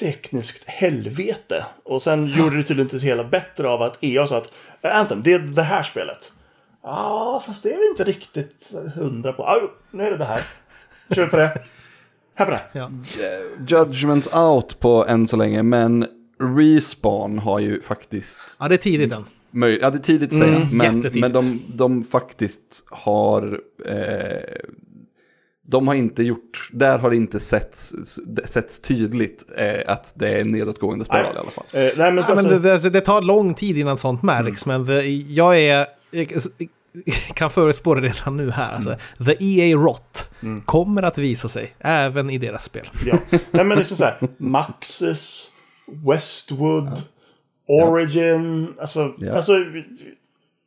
[0.00, 1.64] tekniskt helvete.
[1.84, 4.50] Och sen gjorde det tydligen inte så hela bättre av att EA sa att
[4.82, 6.32] Anthem, det är det här spelet.
[6.82, 9.42] Ja, fast det är vi inte riktigt hundra på.
[9.42, 10.40] Ah, nu är det det här.
[11.10, 11.60] Kör vi på det.
[12.34, 12.60] Här på det.
[12.72, 12.90] Ja.
[13.68, 16.06] Judgment out på än så länge, men
[16.56, 19.24] Respawn har ju faktiskt ja, det är tidigt än.
[19.50, 20.68] möj- Ja, det är tidigt att säga, Mm,
[21.02, 23.60] men, men de, de faktiskt har...
[23.86, 24.58] Eh,
[25.70, 27.94] de har inte gjort, där har det inte setts,
[28.44, 31.64] setts tydligt eh, att det är en nedåtgående spiral i alla fall.
[31.72, 34.22] Eh, nej, men, Ja, sen men så- det, det, det tar lång tid innan sånt
[34.22, 35.86] märks, men det, jag är...
[36.10, 36.28] Jag
[37.34, 38.72] kan förutspå det redan nu här.
[38.72, 38.96] Alltså,
[39.26, 40.30] The EA Rot
[40.64, 42.90] kommer att visa sig även i deras spel.
[43.06, 43.18] Ja.
[43.50, 45.50] Nej men liksom såhär, Maxis,
[46.06, 47.02] Westwood,
[47.68, 48.74] Origin.
[48.80, 49.32] Alltså, Ja.
[49.36, 49.84] alltså vi,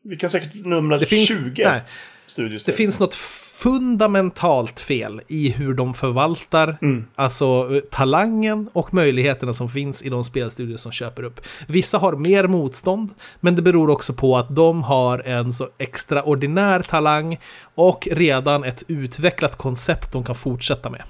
[0.04, 1.82] vi kan säkert numra Det finns, 20 nej,
[2.28, 2.64] studios.
[2.64, 3.16] det finns något
[3.62, 6.78] fundamentalt fel i hur de förvaltar
[7.16, 11.40] alltså eh, talangen och möjligheterna som finns i de spelstudior som köper upp.
[11.68, 13.10] Vissa har mer motstånd,
[13.40, 17.40] men det beror också på att de har en så extraordinär talang
[17.76, 21.04] och redan ett utvecklat koncept de kan fortsätta med.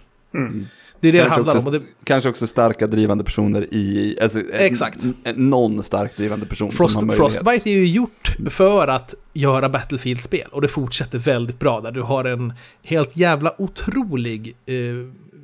[1.02, 1.74] Det är det det Kanske handlar också, om.
[1.74, 4.18] Det, kanske också starka drivande personer i...
[4.22, 5.06] Alltså, Exakt.
[5.24, 7.34] En, någon stark drivande person Frost, som har möjlighet.
[7.43, 11.91] Frostbite är ju gjort för att göra Battlefield-spel och det fortsätter väldigt bra där.
[11.91, 14.76] Du har en helt jävla otrolig, eh,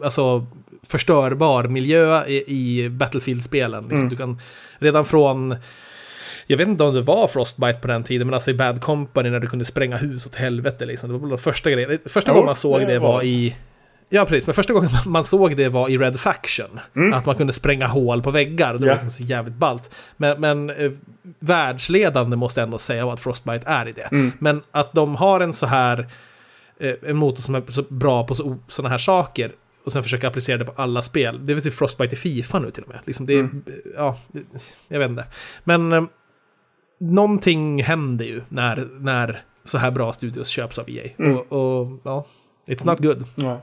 [0.05, 0.45] alltså
[0.83, 3.87] förstörbar miljö i, i Battlefield-spelen.
[3.87, 4.41] Liksom, Du kan
[4.79, 5.55] redan från,
[6.47, 9.29] jag vet inte om det var Frostbite på den tiden, men alltså i Bad Company
[9.29, 10.85] när du kunde spränga hus åt helvete.
[10.85, 11.09] Liksom.
[11.09, 11.99] Det var väl den första grejen.
[12.05, 13.27] Första gången man såg det det var det.
[13.27, 13.55] i
[14.09, 14.47] Ja, precis.
[14.47, 16.79] Men första gången man såg det var i Red Faction.
[17.13, 18.73] Att man kunde spränga hål på väggar.
[18.73, 19.91] Det var liksom så jävligt ballt.
[20.17, 20.91] Men, men eh,
[21.39, 24.07] världsledande måste ändå säga att Frostbite är i det.
[24.39, 26.07] Men att de har en så här
[26.79, 29.51] eh, en motor som är så bra på så, sådana här saker
[29.85, 31.45] och sen försöka applicera det på alla spel.
[31.45, 32.99] Det är väl typ Frostbite i Fifa nu till och med.
[33.05, 33.49] Liksom det, är-
[33.95, 34.17] Ja,
[34.87, 35.25] jag vet inte.
[35.63, 36.03] Men eh,
[36.99, 41.03] någonting händer ju när, när så här bra studios köps av EA.
[41.31, 41.51] Och,
[41.81, 42.25] och ja,
[42.67, 43.23] it's not good.
[43.35, 43.57] Nej.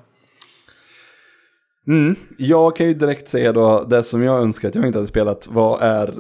[1.89, 2.15] Mm.
[2.39, 5.49] Jag kan ju direkt säga då, det som jag önskar att jag inte hade spelat,
[5.51, 6.15] vad är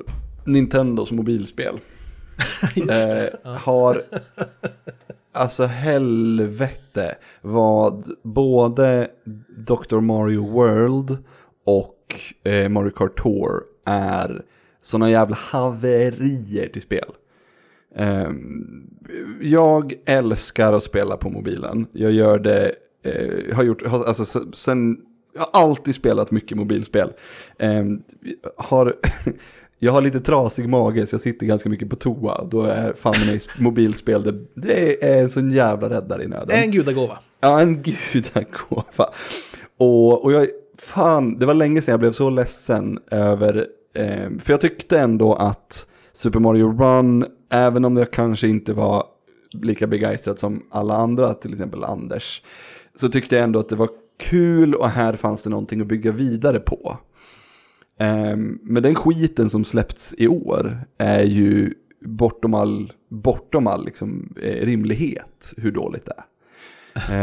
[0.44, 1.78] Nintendos mobilspel?
[2.76, 4.02] eh, har
[5.32, 9.08] alltså helvete vad både
[9.56, 10.00] Dr.
[10.00, 11.18] Mario World
[11.66, 14.42] och eh, Mario Kart Tour är
[14.80, 17.10] såna jävla haverier till spel.
[17.96, 18.86] Ehm,
[19.40, 21.86] jag älskar att spela på mobilen.
[21.92, 24.96] Jag gör det, eh, har gjort, alltså se- sen,
[25.34, 27.12] jag har alltid spelat mycket mobilspel.
[27.58, 28.02] Ehm,
[28.56, 28.94] har,
[29.78, 32.44] jag har lite trasig mage så jag sitter ganska mycket på toa.
[32.44, 36.50] Då är fan mig mobilspel, det, det är en sån jävla räddare i nöden.
[36.50, 37.18] En gudagåva.
[37.40, 39.10] Ja, en gudagåva.
[39.78, 40.46] Och, och jag,
[40.78, 45.34] fan, det var länge sedan jag blev så ledsen över, eh, för jag tyckte ändå
[45.34, 49.04] att Super Mario Run, även om jag kanske inte var
[49.52, 52.42] lika begeistrad som alla andra, till exempel Anders,
[52.94, 56.12] så tyckte jag ändå att det var kul och här fanns det någonting att bygga
[56.12, 56.98] vidare på.
[58.00, 64.34] Um, men den skiten som släppts i år är ju bortom all, bortom all liksom,
[64.42, 66.24] eh, rimlighet hur dåligt det är.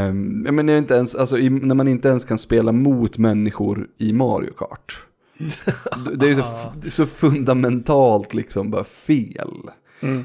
[0.10, 4.14] Um, jag menar inte ens, alltså, när man inte ens kan spela mot människor i
[4.14, 5.06] Mario Kart.
[6.16, 6.44] det är ju så,
[6.90, 9.70] så fundamentalt liksom bara fel.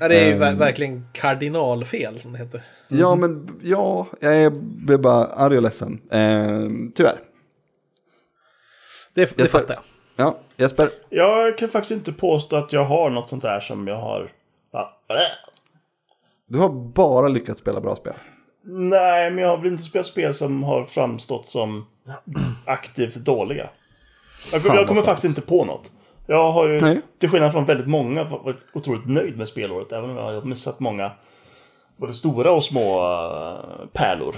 [0.00, 0.38] Ja, det är ju Ehm.
[0.42, 2.62] ver- verkligen kardinalfel som det heter.
[2.88, 6.00] Ja, men ja, jag blev bara arg och ledsen.
[6.10, 7.20] Um, tyvärr.
[9.14, 9.82] Det, det fattar jag.
[10.26, 10.88] Ja, Jesper.
[11.08, 14.32] Jag kan faktiskt inte påstå att jag har något sånt där som jag har...
[14.72, 14.98] Ja.
[16.48, 18.12] Du har bara lyckats spela bra spel.
[18.64, 21.86] Nej, men jag har väl inte spelat spel som har framstått som
[22.64, 23.68] aktivt dåliga.
[24.52, 25.90] Jag, jag kommer faktiskt inte på något.
[26.26, 27.00] Jag har ju, Nej.
[27.18, 29.92] till skillnad från väldigt många, varit otroligt nöjd med spelåret.
[29.92, 31.10] Även om jag har missat många
[31.96, 34.36] både stora och små äh, pärlor.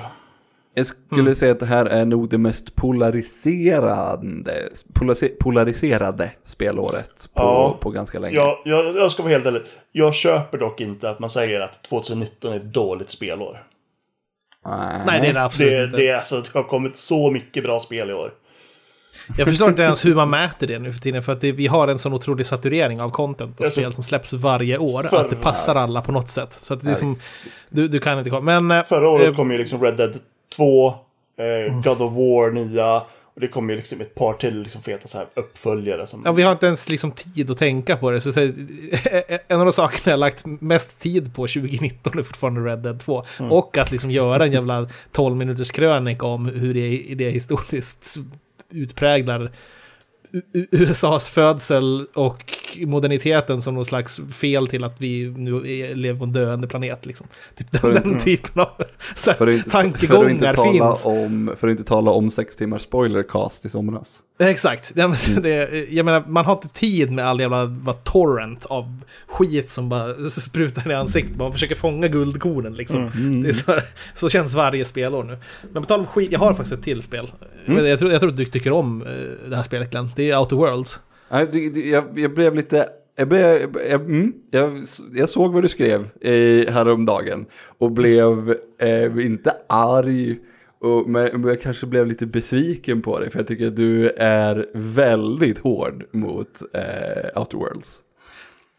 [0.74, 7.42] Jag skulle säga att det här är nog det mest polariserande, polariser- polariserade spelåret på,
[7.42, 7.76] Ja.
[7.80, 8.36] på ganska länge.
[8.36, 9.62] Jag, jag, jag ska vara helt ärlig.
[9.92, 13.64] Jag köper dock inte att man säger att 2019 är ett dåligt spelår.
[15.06, 15.96] Nej, det är det absolut Det, inte.
[15.96, 18.34] det, är alltså, det har kommit så mycket bra spel i år.
[19.38, 21.22] Jag förstår inte ens hur man mäter det nu för tiden.
[21.22, 24.02] För att det, vi har en sån otrolig saturering av content och Jag spel som
[24.02, 25.02] släpps varje år.
[25.02, 26.52] Förra- att det passar alla på något sätt.
[26.52, 27.18] Så att det är som...
[27.70, 28.60] Du, du kan inte komma.
[28.60, 28.78] Men...
[28.78, 30.16] eh, Förra året eh, kom ju liksom Red Dead
[30.56, 30.94] 2,
[31.40, 31.66] Mm.
[31.66, 32.96] eh, God of War nya.
[33.34, 36.06] Och det kom ju liksom ett par till liksom feta så här uppföljare.
[36.06, 36.22] Som...
[36.24, 38.20] Ja, vi har inte ens liksom tid att tänka på det.
[38.20, 38.40] Så, så,
[39.48, 43.24] en av de sakerna jag lagt mest tid på 2019 är fortfarande Red Dead 2.
[43.38, 43.52] Mm.
[43.52, 48.16] Och att liksom göra en jävla 12 minuters krönika om hur det, det historiskt
[48.72, 49.52] utpräglar
[50.52, 55.60] USAs födsel och moderniteten som någon slags fel till att vi nu
[55.94, 57.06] lever på en döende planet.
[57.06, 57.26] Liksom.
[57.56, 58.68] Typ den, För att- den typen av
[59.26, 61.06] här, För inte, för att inte tankegångar tala finns.
[61.06, 64.18] om, för att inte tala om sex timmars spoilercast i somras.
[64.40, 64.92] Exakt.
[64.94, 65.42] Ja, men Mm.
[65.42, 69.88] det, jag menar, man har inte tid med all jävla bara, torrent av skit som
[69.88, 71.36] bara sprutar i ansiktet.
[71.36, 73.06] Man försöker fånga guldkornen liksom.
[73.06, 73.42] Mm.
[73.42, 73.84] Det är så, här,
[74.14, 75.38] så känns varje spelår nu.
[75.72, 77.30] Men på tal om skit, jag har faktiskt ett till spel.
[77.66, 77.86] Mm.
[77.86, 80.10] Jag, tror, jag tror att du tycker om eh, det här spelet Glenn.
[80.16, 80.98] Det är Outer Worlds.
[81.90, 82.86] Jag, jag blev lite...
[83.16, 84.78] Jag, blev, jag, mm, jag,
[85.14, 87.46] jag såg vad du skrev eh, häromdagen
[87.78, 90.36] och blev eh, inte arg,
[90.80, 94.10] och, men, men jag kanske blev lite besviken på dig för jag tycker att du
[94.10, 98.00] är väldigt hård mot eh, Outer Worlds.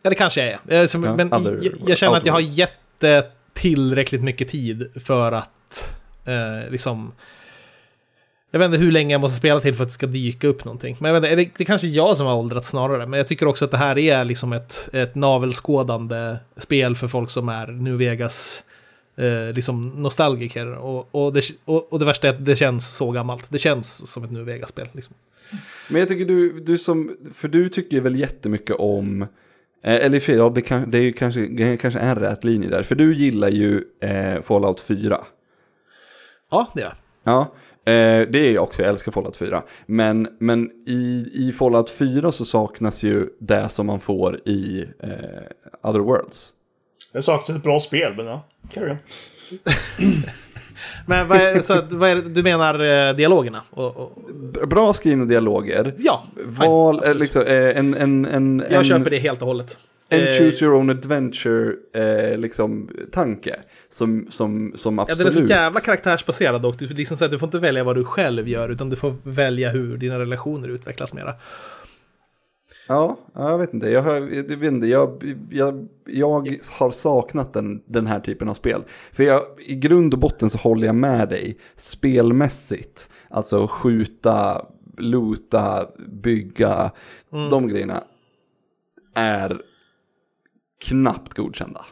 [0.01, 0.81] Ja, det kanske jag är.
[0.81, 4.49] Eh, som- Ja, men other- jag, jag känner att jag har gett det tillräckligt mycket
[4.49, 5.95] tid för att
[6.25, 7.11] eh, liksom...
[8.51, 10.65] Jag vet inte hur länge jag måste spela till för att det ska dyka upp
[10.65, 10.97] någonting.
[10.99, 13.05] Men jag vet inte, det, det är kanske jag som har åldrats snarare.
[13.05, 17.29] Men jag tycker också att det här är liksom ett, ett navelskådande spel för folk
[17.29, 18.63] som är New Vegas
[19.19, 20.67] eh, liksom nostalgiker.
[20.73, 23.45] Och, och, det, och, och det värsta är att det känns så gammalt.
[23.49, 24.87] Det känns som ett New Vegas-spel.
[24.91, 25.15] Liksom.
[25.89, 29.21] Men jag tycker du, du som, för du tycker väl jättemycket om,
[29.83, 32.69] eh, eller ja, det, kan, det är ju kanske, det kanske är en rätt linje
[32.69, 35.21] där, för du gillar ju eh, Fallout 4.
[36.51, 37.33] Ja, det gör jag.
[37.33, 37.41] Ja,
[37.91, 39.63] eh, det är jag också, jag älskar Fallout 4.
[39.85, 45.89] Men, men i, i Fallout 4 så saknas ju det som man får i eh,
[45.89, 46.53] Other Worlds.
[47.13, 48.45] Det saknas ett bra spel, men ja.
[48.73, 48.97] Carry on.
[51.05, 53.61] Men vad är, så, vad är det, du menar eh, dialogerna?
[53.69, 54.11] Och, och,
[54.67, 55.93] Bra skrivna dialoger.
[55.97, 57.19] ja, Val, eh, absolut.
[57.19, 59.77] liksom, eh, en, en, en, Jag en, köper det helt och hållet.
[60.09, 63.55] En Eh, choose your own adventure eh, liksom, tanke
[63.89, 65.33] som, som, som Ja, absolut...
[65.33, 66.79] den är så jävla karaktärsbaserad dock.
[66.79, 69.15] Du, liksom, så att du får inte välja vad du själv gör, utan du får
[69.23, 71.35] välja hur dina relationer utvecklas mera.
[72.91, 73.89] Ja, ja, jag vet inte.
[73.89, 74.87] Jag, jag, vet inte.
[74.87, 78.83] Jag, jag, jag har saknat den, den här typen av spel.
[79.11, 83.09] För jag, i grund och botten så håller jag med dig spelmässigt.
[83.29, 84.65] Alltså skjuta,
[84.97, 86.91] loota, bygga,
[87.49, 88.03] de grejerna
[89.15, 89.61] är
[90.85, 91.85] knappt godkända.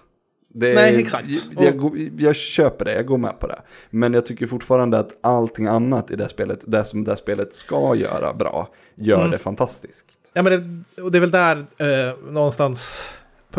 [0.54, 1.28] Det Nej, exakt.
[1.60, 3.62] Jag, jag, jag köper det, jag går med på det.
[3.90, 7.96] Men jag tycker fortfarande att allting annat i det spelet, det som det spelet ska
[7.96, 9.32] göra bra, gör Mm.
[9.32, 10.17] det fantastiskt.
[10.34, 10.52] Ja, men
[10.96, 13.10] det, och det är väl där eh, någonstans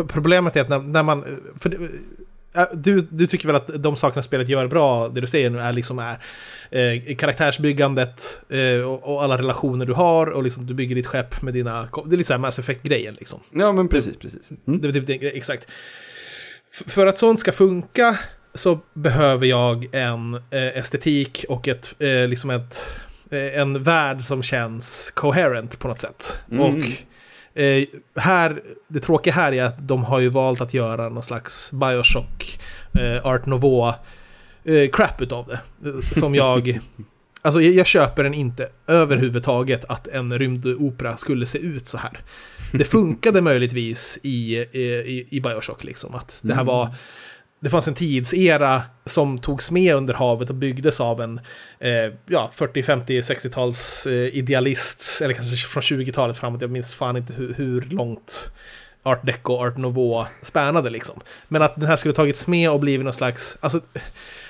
[0.07, 1.25] problemet är att när, när man...
[1.59, 1.77] För, det-
[2.55, 5.59] eh, du, du tycker väl att de sakerna spelet gör bra, det du säger nu,
[5.59, 6.17] är liksom är
[6.71, 11.41] eh, karaktärsbyggandet eh, och, och alla relationer du har och liksom du bygger ditt skepp
[11.41, 11.81] med dina...
[12.05, 13.39] Det är lite så här Mass Effect-grejen liksom.
[13.51, 14.49] Ja, men precis, precis.
[14.67, 14.81] Mm.
[14.81, 15.67] Det, är typ det, exakt.
[16.73, 18.17] F- för att sånt ska funka
[18.53, 22.81] så behöver jag en eh, estetik och ett, eh, liksom ett,
[23.29, 26.41] en värld som känns coherent på något sätt.
[26.51, 26.61] Mm.
[26.61, 26.85] Och
[27.61, 27.83] eh,
[28.15, 32.59] här, det tråkiga här är att de har ju valt att göra någon slags Bioshock
[32.99, 33.93] eh, Art Nouveau
[34.63, 35.89] eh, crap utav det.
[35.89, 36.79] Eh, Som jag...
[37.41, 42.19] Alltså jag, jag köper den inte överhuvudtaget att en rymdopera skulle se ut så här.
[42.71, 46.15] Det funkade möjligtvis i, i, i Bioshock liksom.
[46.15, 46.95] Att det här var...
[47.59, 51.39] Det fanns en tidsera som togs med under havet och byggdes av en
[51.79, 57.17] eh, ja, 40, 50, 60-tals eh, idealist, eller kanske från 20-talet framåt, jag minns fan
[57.17, 58.51] inte hur, hur långt
[59.03, 61.21] Art Deco Art Nouveau spänade liksom.
[61.47, 63.79] Men att den här skulle tagits med och blivit någon slags, alltså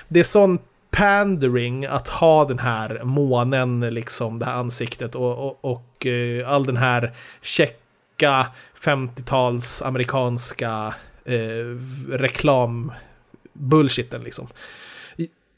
[0.08, 0.58] det är sån
[0.90, 6.66] pandering att ha den här månen, liksom det här ansiktet och, och, och eh, all
[6.66, 8.46] den här checka
[8.82, 10.94] 50-tals amerikanska
[11.24, 11.76] eh,
[12.08, 12.92] reklam
[13.52, 14.46] bullshiten liksom.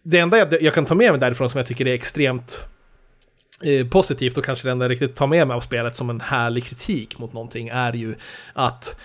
[0.03, 2.65] Det enda jag, jag kan ta med mig därifrån som jag tycker är extremt
[3.63, 6.21] eh, positivt och kanske det enda jag riktigt tar med mig av spelet som en
[6.21, 8.15] härlig kritik mot någonting är ju
[8.53, 8.97] att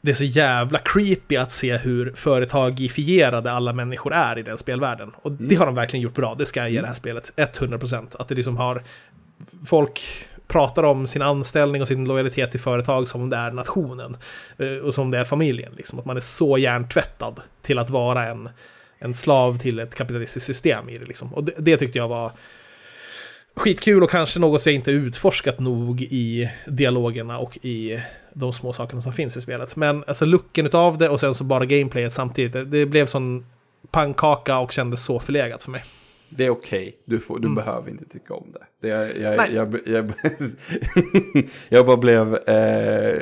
[0.00, 5.12] det är så jävla creepy att se hur företagifierade alla människor är i den spelvärlden.
[5.22, 8.16] Och det har de verkligen gjort bra, det ska jag ge det här spelet 100%.
[8.18, 8.82] Att det liksom har
[9.66, 10.00] folk
[10.52, 14.16] pratar om sin anställning och sin lojalitet till företag som om det är nationen.
[14.58, 15.72] Eh, och som det är familjen.
[15.76, 15.98] Liksom.
[15.98, 18.48] Att man är så hjärntvättad till att vara en,
[18.98, 21.04] en slav till ett kapitalistiskt system i det.
[21.04, 21.34] Liksom.
[21.34, 22.32] Och det, det tyckte jag var
[23.54, 29.02] skitkul och kanske något jag inte utforskat nog i dialogerna och i de små sakerna
[29.02, 29.76] som finns i spelet.
[29.76, 32.52] Men alltså looken av det och sen så bara gameplayet samtidigt.
[32.52, 33.46] Det, det blev sån
[33.90, 35.82] pannkaka och kändes så förlegat för mig.
[36.36, 38.58] Det är okej, du, får, du behöver inte tycka om det.
[38.80, 40.12] det jag, jag, jag, jag,
[41.68, 42.34] jag bara blev...
[42.34, 43.20] Eh,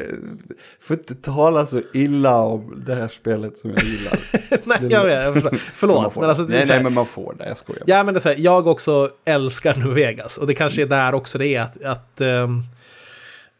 [0.80, 4.18] får inte tala så illa om det här spelet som jag gillar.
[4.68, 5.54] nej, Det- jag jag förstår.
[5.74, 6.44] Förlåt, men alltså...
[6.44, 7.82] nej, nej, men man får det, jag skojar.
[7.86, 10.38] Ja, men det är så här, jag också älskar New Vegas.
[10.38, 12.62] Och det kanske är där också det är att, att ehm,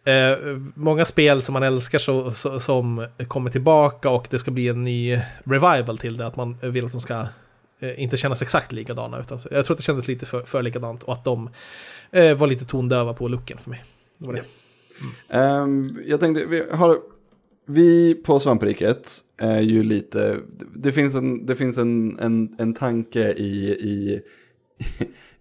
[0.05, 0.39] eh,
[0.75, 4.85] många spel som man älskar så, så, som kommer tillbaka och det ska bli en
[4.85, 6.27] ny revival till det.
[6.27, 7.27] Att man vill att de ska
[7.97, 9.21] inte kännas exakt likadana.
[9.21, 11.51] Utan jag tror att det kändes lite för, för likadant och att de
[12.11, 13.85] eh, var lite tondöva på looken för mig.
[14.19, 14.39] Det var det.
[14.39, 14.67] Yes.
[15.29, 16.99] Ehm, jag tänkte, vi, har,
[17.67, 20.41] vi på Svampriket är ju lite,
[20.75, 24.23] det finns en, det finns en, en, en tanke i, i,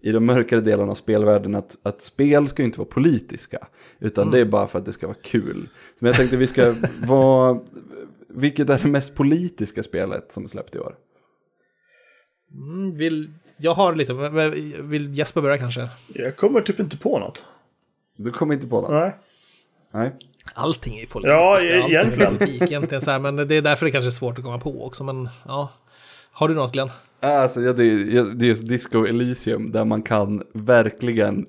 [0.00, 3.66] i de mörkare delarna av spelvärlden att, att spel ska inte vara politiska,
[3.98, 5.68] utan det är bara för att det ska vara kul.
[5.98, 6.74] Så jag tänkte vi ska
[7.06, 7.60] vara,
[8.28, 10.94] vilket är det mest politiska spelet som är släppt i år?
[12.54, 14.50] Mm, vill, jag har lite, men
[14.90, 15.88] vill Jesper börja kanske?
[16.14, 17.46] Jag kommer typ inte på något.
[18.16, 18.90] Du kommer inte på något?
[18.90, 19.16] Nej.
[19.92, 20.12] Nej.
[20.54, 21.30] Allting är politiskt.
[21.32, 22.36] Ja, Allting är egentligen.
[22.38, 24.86] politik, egentligen så här, men det är därför det kanske är svårt att komma på
[24.86, 25.04] också.
[25.04, 25.68] Men ja,
[26.32, 26.90] har du något Glenn?
[27.20, 31.46] Alltså, ja, det, är- det är just Disco Elysium där man kan verkligen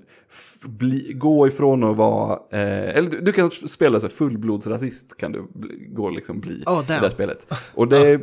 [0.63, 5.31] bli, gå ifrån att vara, eh, eller du, du kan spela så här fullblodsrasist kan
[5.31, 7.53] du bli, gå liksom bli Oh, i det här spelet.
[7.73, 8.21] Och det,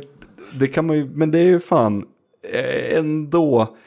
[0.53, 2.05] det kan man ju, men det är ju fan
[2.43, 3.77] Eh, ändå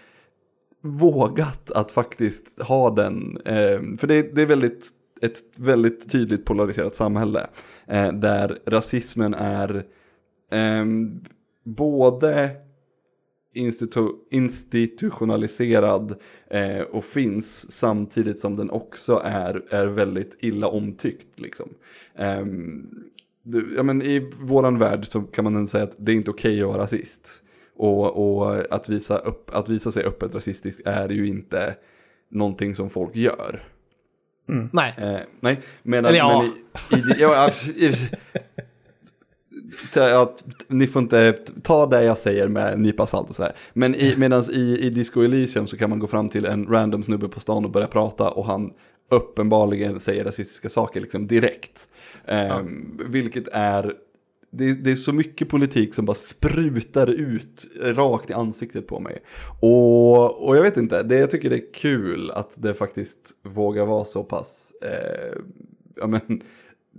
[0.83, 4.89] vågat att faktiskt ha den, eh, för det, det är väldigt,
[5.23, 7.47] ett väldigt tydligt polariserat samhälle
[7.87, 9.85] eh, där rasismen är
[10.51, 10.85] eh,
[11.65, 12.51] både
[13.55, 16.15] institu- institutionaliserad
[16.51, 21.41] eh, och finns samtidigt som den också är, är väldigt illa omtyckt.
[21.41, 21.69] Liksom.
[22.15, 22.47] Eh,
[23.43, 26.31] du, ja, men I våran värld så kan man ändå säga att det är inte
[26.31, 27.42] okej att vara rasist.
[27.77, 31.75] Och, och att, visa upp, att visa sig öppet rasistisk är ju inte
[32.31, 33.63] någonting som folk gör.
[34.73, 34.95] Nej.
[34.99, 36.45] Eh, nej, men, Eller ja.
[36.91, 37.51] men i, i, ja,
[39.95, 40.37] ja,
[40.69, 43.53] ni får inte ta det jag säger med en nypa salt och sådär.
[43.73, 47.03] Men i, medans i, i Disco Elysium så kan man gå fram till en random
[47.03, 48.73] snubbe på stan och börja prata och han
[49.11, 51.89] uppenbarligen säger rasistiska saker liksom direkt.
[52.27, 53.93] Ehm, Vilket är,
[54.55, 59.23] det, det är så mycket politik som bara sprutar ut rakt i ansiktet på mig.
[59.61, 63.87] Och, och jag vet inte, det, jag tycker det är kul att det faktiskt vågar
[63.87, 65.39] vara så pass, eh,
[65.97, 66.43] ja men,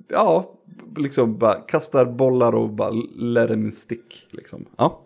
[0.07, 0.53] ja,
[0.97, 4.27] liksom bara kastar bollar och bara let them stick.
[4.31, 4.65] Liksom.
[4.77, 5.01] Ja.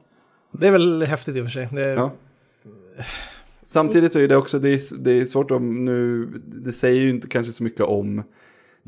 [0.52, 1.70] Det är väl häftigt i och för sig.
[1.72, 2.12] Det, Ja.
[3.66, 7.10] Samtidigt så är det också, det är, det är svårt om nu, det säger ju
[7.10, 8.24] inte kanske så mycket om,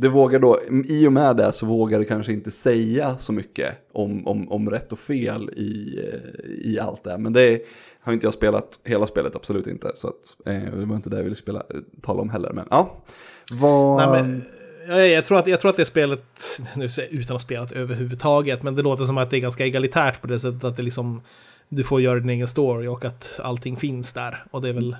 [0.02, 3.76] det vågar då, i och med det så vågar det kanske inte säga så mycket
[3.91, 7.18] om, om, om rätt och fel i, eh, i allt det här.
[7.18, 7.62] Men det
[8.02, 9.91] har inte jag spelat hela spelet, absolut inte.
[9.95, 12.54] Så att, eh, det var inte det jag ville spela, eh, tala om heller.
[12.54, 13.04] Men ja,
[13.52, 13.97] vad...
[13.97, 14.43] Nej, men,
[15.12, 16.24] jag, tror att, jag tror att det spelet,
[16.76, 19.66] nu säger jag utan att spela överhuvudtaget, men det låter som att det är ganska
[19.66, 21.22] egalitärt på det sättet att det liksom,
[21.70, 24.45] du får göra din egen story och att allting finns där.
[24.52, 24.95] Och det är väl,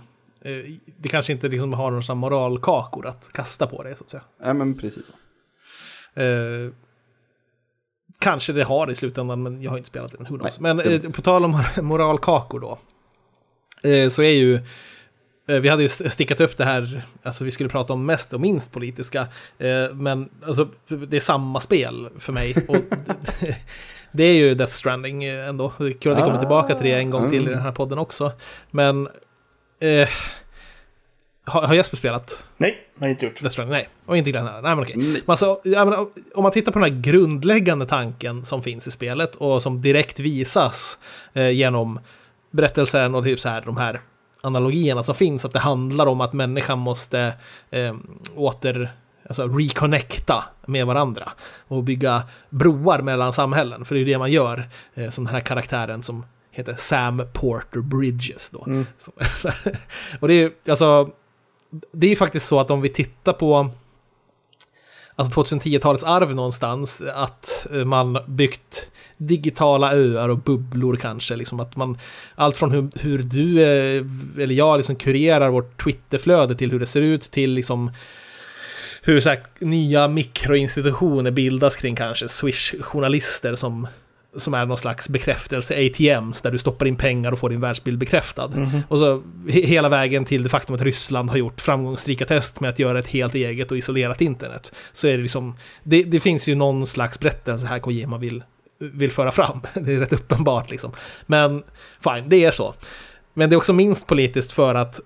[0.98, 4.24] det kanske inte liksom har några moralkakor att kasta på det så att säga.
[4.44, 5.14] Ja, men precis så.
[6.22, 6.72] Eh,
[8.20, 10.28] kanske det har i slutändan, men jag har inte spelat den.
[10.42, 12.80] Nej, men det- eh, på tal om moralkakor då.
[13.90, 14.56] Eh, så är ju...
[15.48, 18.34] eh, Vi hade ju st- stickat upp det här, alltså vi skulle prata om mest
[18.34, 19.28] och minst politiska,
[19.58, 22.56] eh, men alltså det är samma spel för mig.
[22.68, 22.76] Och
[23.40, 23.58] det,
[24.12, 25.70] det är ju Death Stranding eh, ändå.
[25.70, 28.32] Kul att vi kommer tillbaka till det en gång till i den här podden också.
[28.72, 29.10] Men...
[29.80, 30.10] Eh,
[31.46, 33.42] har, har Jesper spelat Nej, har jag inte gjort.
[33.42, 33.74] Death Stranding?
[33.74, 34.62] Nej, och inte Glenn heller.
[34.62, 34.96] Nej, men okej.
[34.98, 35.12] Nej.
[35.12, 39.36] Men alltså, menar, om man tittar på den här grundläggande tanken som finns i spelet
[39.36, 40.98] och som direkt visas
[41.34, 42.00] eh, genom
[42.52, 44.02] berättelsen och typ så här, de här
[44.42, 47.34] analogierna som finns, att det handlar om att människan måste
[47.70, 47.96] eh,
[48.36, 48.92] åter
[49.28, 51.30] alltså reconnecta med varandra
[51.68, 55.34] och bygga broar mellan samhällen, för det är ju det man gör eh, som den
[55.34, 56.26] här karaktären som
[56.60, 58.84] heter Sam Porter Bridges då.
[58.98, 59.12] Så,
[60.20, 61.10] och det är ju, alltså,
[61.92, 63.72] det är ju faktiskt så att om vi tittar på
[65.16, 71.98] alltså 2010-talets arv någonstans, att man byggt digitala öar och bubblor kanske, liksom att man,
[72.36, 74.06] allt från hur, hur du eh,
[74.44, 77.92] eller jag liksom kurerar vårt Twitterflöde till hur det ser ut till liksom
[79.02, 83.88] hur så här, nya mikroinstitutioner bildas kring kanske Swish-journalister som,
[84.38, 88.52] som är någon slags bekräftelse-ATMs där du stoppar in pengar och får din världsbild bekräftad.
[88.88, 92.70] Och så he hela vägen till det faktum att Ryssland har gjort framgångsrika test med
[92.70, 94.72] att göra ett helt eget och isolerat internet.
[94.92, 98.44] Så är det liksom, det, det finns ju någon slags berättelse här Kojima vill,
[98.80, 99.62] vill föra fram.
[99.74, 100.92] Det är rätt uppenbart liksom.
[101.26, 101.64] Men
[102.04, 102.74] fine, det är så.
[103.34, 105.00] Men det är också minst politiskt för att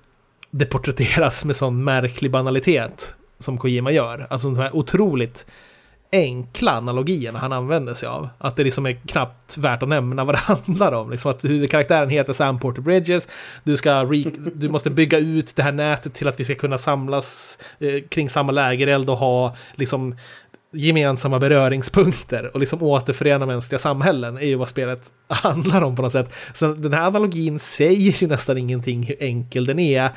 [0.52, 4.28] det porträtteras med sån märklig banalitet som Kojima gör.
[4.30, 5.46] Alltså de här otroligt
[6.14, 8.30] enkla analogierna han använder sig av.
[8.38, 11.12] Att det liksom är knappt värt att nämna vad det handlar om.
[11.12, 13.28] Liksom att huvudkaraktären heter Sam Porter Bridges.
[13.64, 14.04] Du, ska
[14.56, 18.30] du måste bygga ut det här nätet till att vi ska kunna samlas eh, kring
[18.30, 20.16] samma lägereld och ha liksom
[20.74, 26.12] gemensamma beröringspunkter och liksom återförena mänskliga samhällen är ju vad spelet handlar om på något
[26.12, 26.34] sätt.
[26.54, 30.10] Så den här analogin säger ju nästan ingenting hur enkel den är.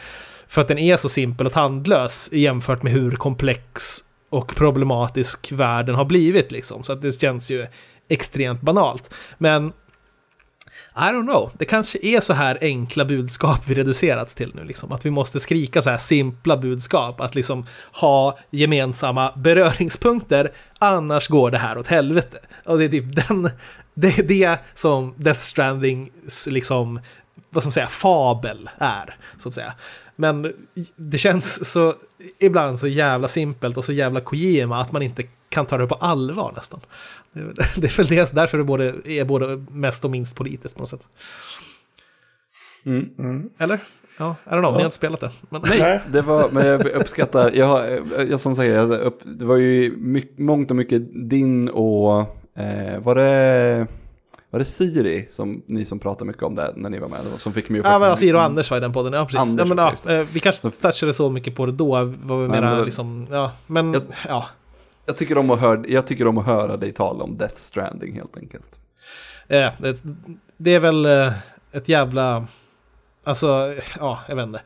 [0.49, 5.95] För att den är så simpel och tandlös jämfört med hur komplex och problematisk världen
[5.95, 6.85] har blivit liksom.
[6.85, 7.67] Så att det känns ju
[8.09, 9.15] extremt banalt.
[9.39, 9.73] Men
[10.97, 14.93] I don't know, det kanske är så här enkla budskap vi reducerats till nu, liksom.
[14.93, 21.51] Att vi måste skrika så här simpla budskap, att liksom ha gemensamma beröringspunkter, annars går
[21.51, 22.39] det här åt helvete.
[22.65, 23.51] Och det är typ den,
[23.95, 27.01] det är det som Death Strandings, liksom,
[27.51, 29.75] vad ska man säga, fabel är, så att säga.
[30.17, 30.53] Men
[30.97, 31.95] det känns så,
[32.41, 35.95] ibland så jävla simpelt och så jävla Kojima att man inte kan ta det på
[35.95, 36.81] allvar nästan.
[37.33, 37.45] Det är,
[37.81, 40.89] det är väl det, därför det både, är både mest och minst politiskt på något
[40.89, 41.07] sätt.
[43.59, 43.79] Eller?
[44.19, 45.31] Ja, I don't know, ni har inte spelat det.
[45.49, 46.01] Men, Nej.
[46.13, 49.97] Det var, men jag uppskattar, jag, har- jag som säger, jag, upp, det var ju
[49.97, 52.21] mycket, mångt och mycket din och,
[52.57, 53.87] eh, var det,
[54.51, 57.21] var det Siri som ni som pratade mycket om det när ni var med?
[57.39, 59.13] Som fick mig Ja, men Siri och Anders var i den podden.
[59.13, 59.41] Ja, precis.
[59.41, 61.87] Anders ja, men, ja, eh, vi kanske inte touchade så mycket på det då.
[62.23, 64.47] Var vi mera men liksom, ja, men Jag- ja.
[65.09, 68.15] Jag tycker, om att höra, jag tycker om att höra dig tala om Death Stranding
[68.15, 68.79] helt enkelt.
[69.49, 70.03] Eh, det,
[70.57, 71.33] det är väl eh,
[71.73, 72.47] ett jävla...
[73.25, 74.61] Alltså, ja, jag vet inte.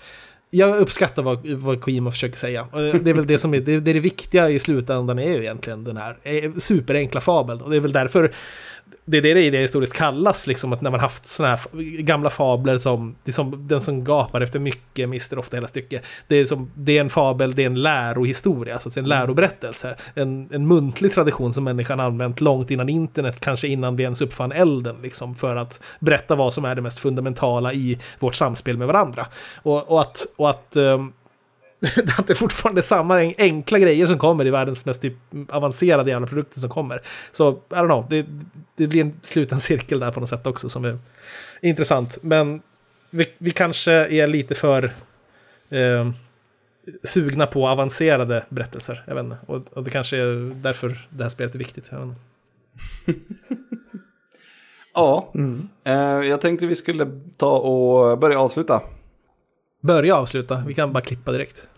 [0.51, 2.67] Jag uppskattar vad, vad Kojima försöker säga.
[2.73, 5.39] Det är väl det som är det, det, är det viktiga i slutändan är ju
[5.41, 6.17] egentligen den här
[6.61, 7.61] superenkla fabeln.
[7.61, 8.33] Och det är väl därför
[9.05, 12.79] det är det det historiskt kallas, liksom, att när man haft sådana här gamla fabler
[12.79, 16.03] som, som den som gapar efter mycket mister ofta hela stycket.
[16.29, 19.09] Det är, som, det är en fabel, det är en lärohistoria, så att säga, en
[19.09, 19.97] läroberättelse.
[20.15, 24.53] En, en muntlig tradition som människan använt långt innan internet, kanske innan vi ens uppfann
[24.53, 28.87] elden, liksom, för att berätta vad som är det mest fundamentala i vårt samspel med
[28.87, 29.27] varandra.
[29.63, 31.13] Och, och att, och att ehm,
[32.19, 35.15] att det fortfarande är samma en- enkla grejer som kommer i världens mest typ
[35.49, 37.01] avancerade jävla produkter som kommer.
[37.33, 38.27] Så, I don't know, det,
[38.77, 40.99] det blir en sluten cirkel där på något sätt också som är
[41.63, 42.19] intressant.
[42.23, 42.63] Men
[43.11, 44.85] vi, vi kanske är lite för...
[45.71, 46.11] Eh,
[47.03, 49.03] sugna på avancerade berättelser.
[49.07, 49.37] Jag vet inte.
[49.47, 51.89] Och, och det kanske är därför det här spelet är viktigt.
[51.91, 53.35] Jag vet inte.
[54.95, 55.33] Ja,
[55.85, 57.07] eh, jag tänkte vi skulle
[57.37, 58.83] ta och börja avsluta.
[59.81, 61.69] Börja avsluta, vi kan bara klippa direkt.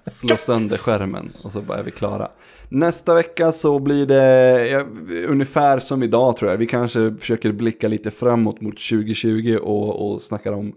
[0.00, 2.28] Slå sönder skärmen och så bara är vi klara.
[2.68, 4.84] Nästa vecka så blir det ja,
[5.28, 6.58] ungefär som idag tror jag.
[6.58, 10.72] Vi kanske försöker blicka lite framåt mot 2020 och, och snackar om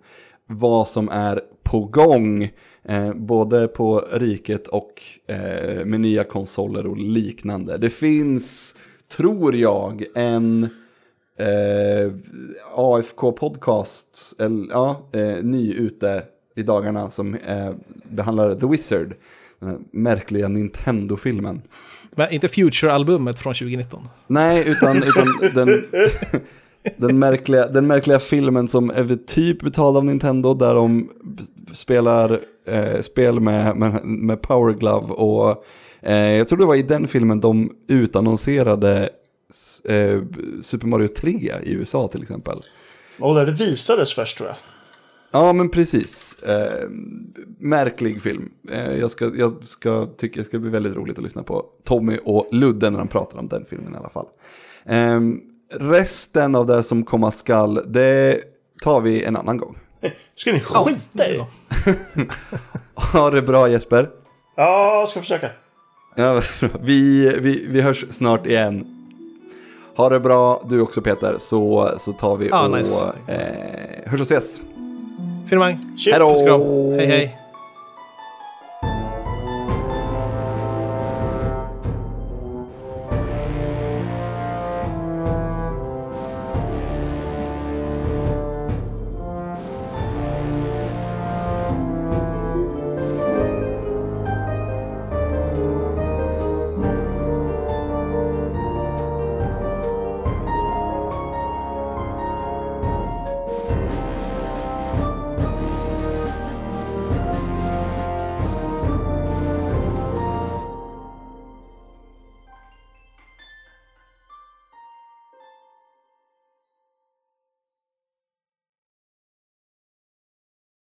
[0.48, 2.50] vad som är på gång.
[2.84, 7.78] Eh, både på riket och eh, med nya konsoler och liknande.
[7.78, 8.76] Det finns,
[9.18, 10.70] tror jag, en
[11.40, 12.12] eh,
[12.76, 16.24] AFK podcast, eller, ja, eh, ny ute
[16.56, 17.72] i dagarna som eh,
[18.04, 19.14] behandlar The Wizard.
[19.60, 21.62] Den här märkliga Nintendo-filmen.
[22.16, 24.08] Men inte Future-albumet från 2019.
[24.28, 25.84] Nej, utan, utan den,
[26.98, 31.10] den, märkliga, den märkliga filmen som är typ betald av Nintendo där de
[31.74, 35.64] spelar eh, spel med, med, med Power Glove och
[36.02, 39.10] eh, jag tror det var i den filmen de utannonserade
[39.86, 40.22] eh,
[40.62, 41.32] Super Mario 3
[41.64, 42.62] i USA till exempel.
[43.20, 44.58] Och där det visades först tror jag.
[45.32, 46.44] Ja, men precis.
[46.44, 46.90] Eh,
[47.60, 48.52] märklig film.
[48.72, 52.20] Eh, jag, ska, jag ska tycka det ska bli väldigt roligt att lyssna på Tommy
[52.26, 54.26] och Ludde när de pratar om den filmen i alla fall.
[54.86, 55.20] Eh,
[55.80, 58.40] resten av det som komma skall, det
[58.84, 59.78] tar vi en annan gång.
[60.36, 61.40] Ska ni skita i?
[63.14, 64.10] Ha det bra Jesper.
[64.56, 65.52] Ja, jag ska försöka.
[66.16, 66.42] Ja,
[66.82, 68.99] vi, vi, vi hörs snart igen.
[70.00, 73.06] Ha det bra, du också Peter, så, så tar vi Ja, och nice.
[73.28, 74.62] eh, hörs och ses.
[75.50, 75.80] Finemang.
[76.12, 76.96] Hej då!
[76.98, 77.38] Hej hej.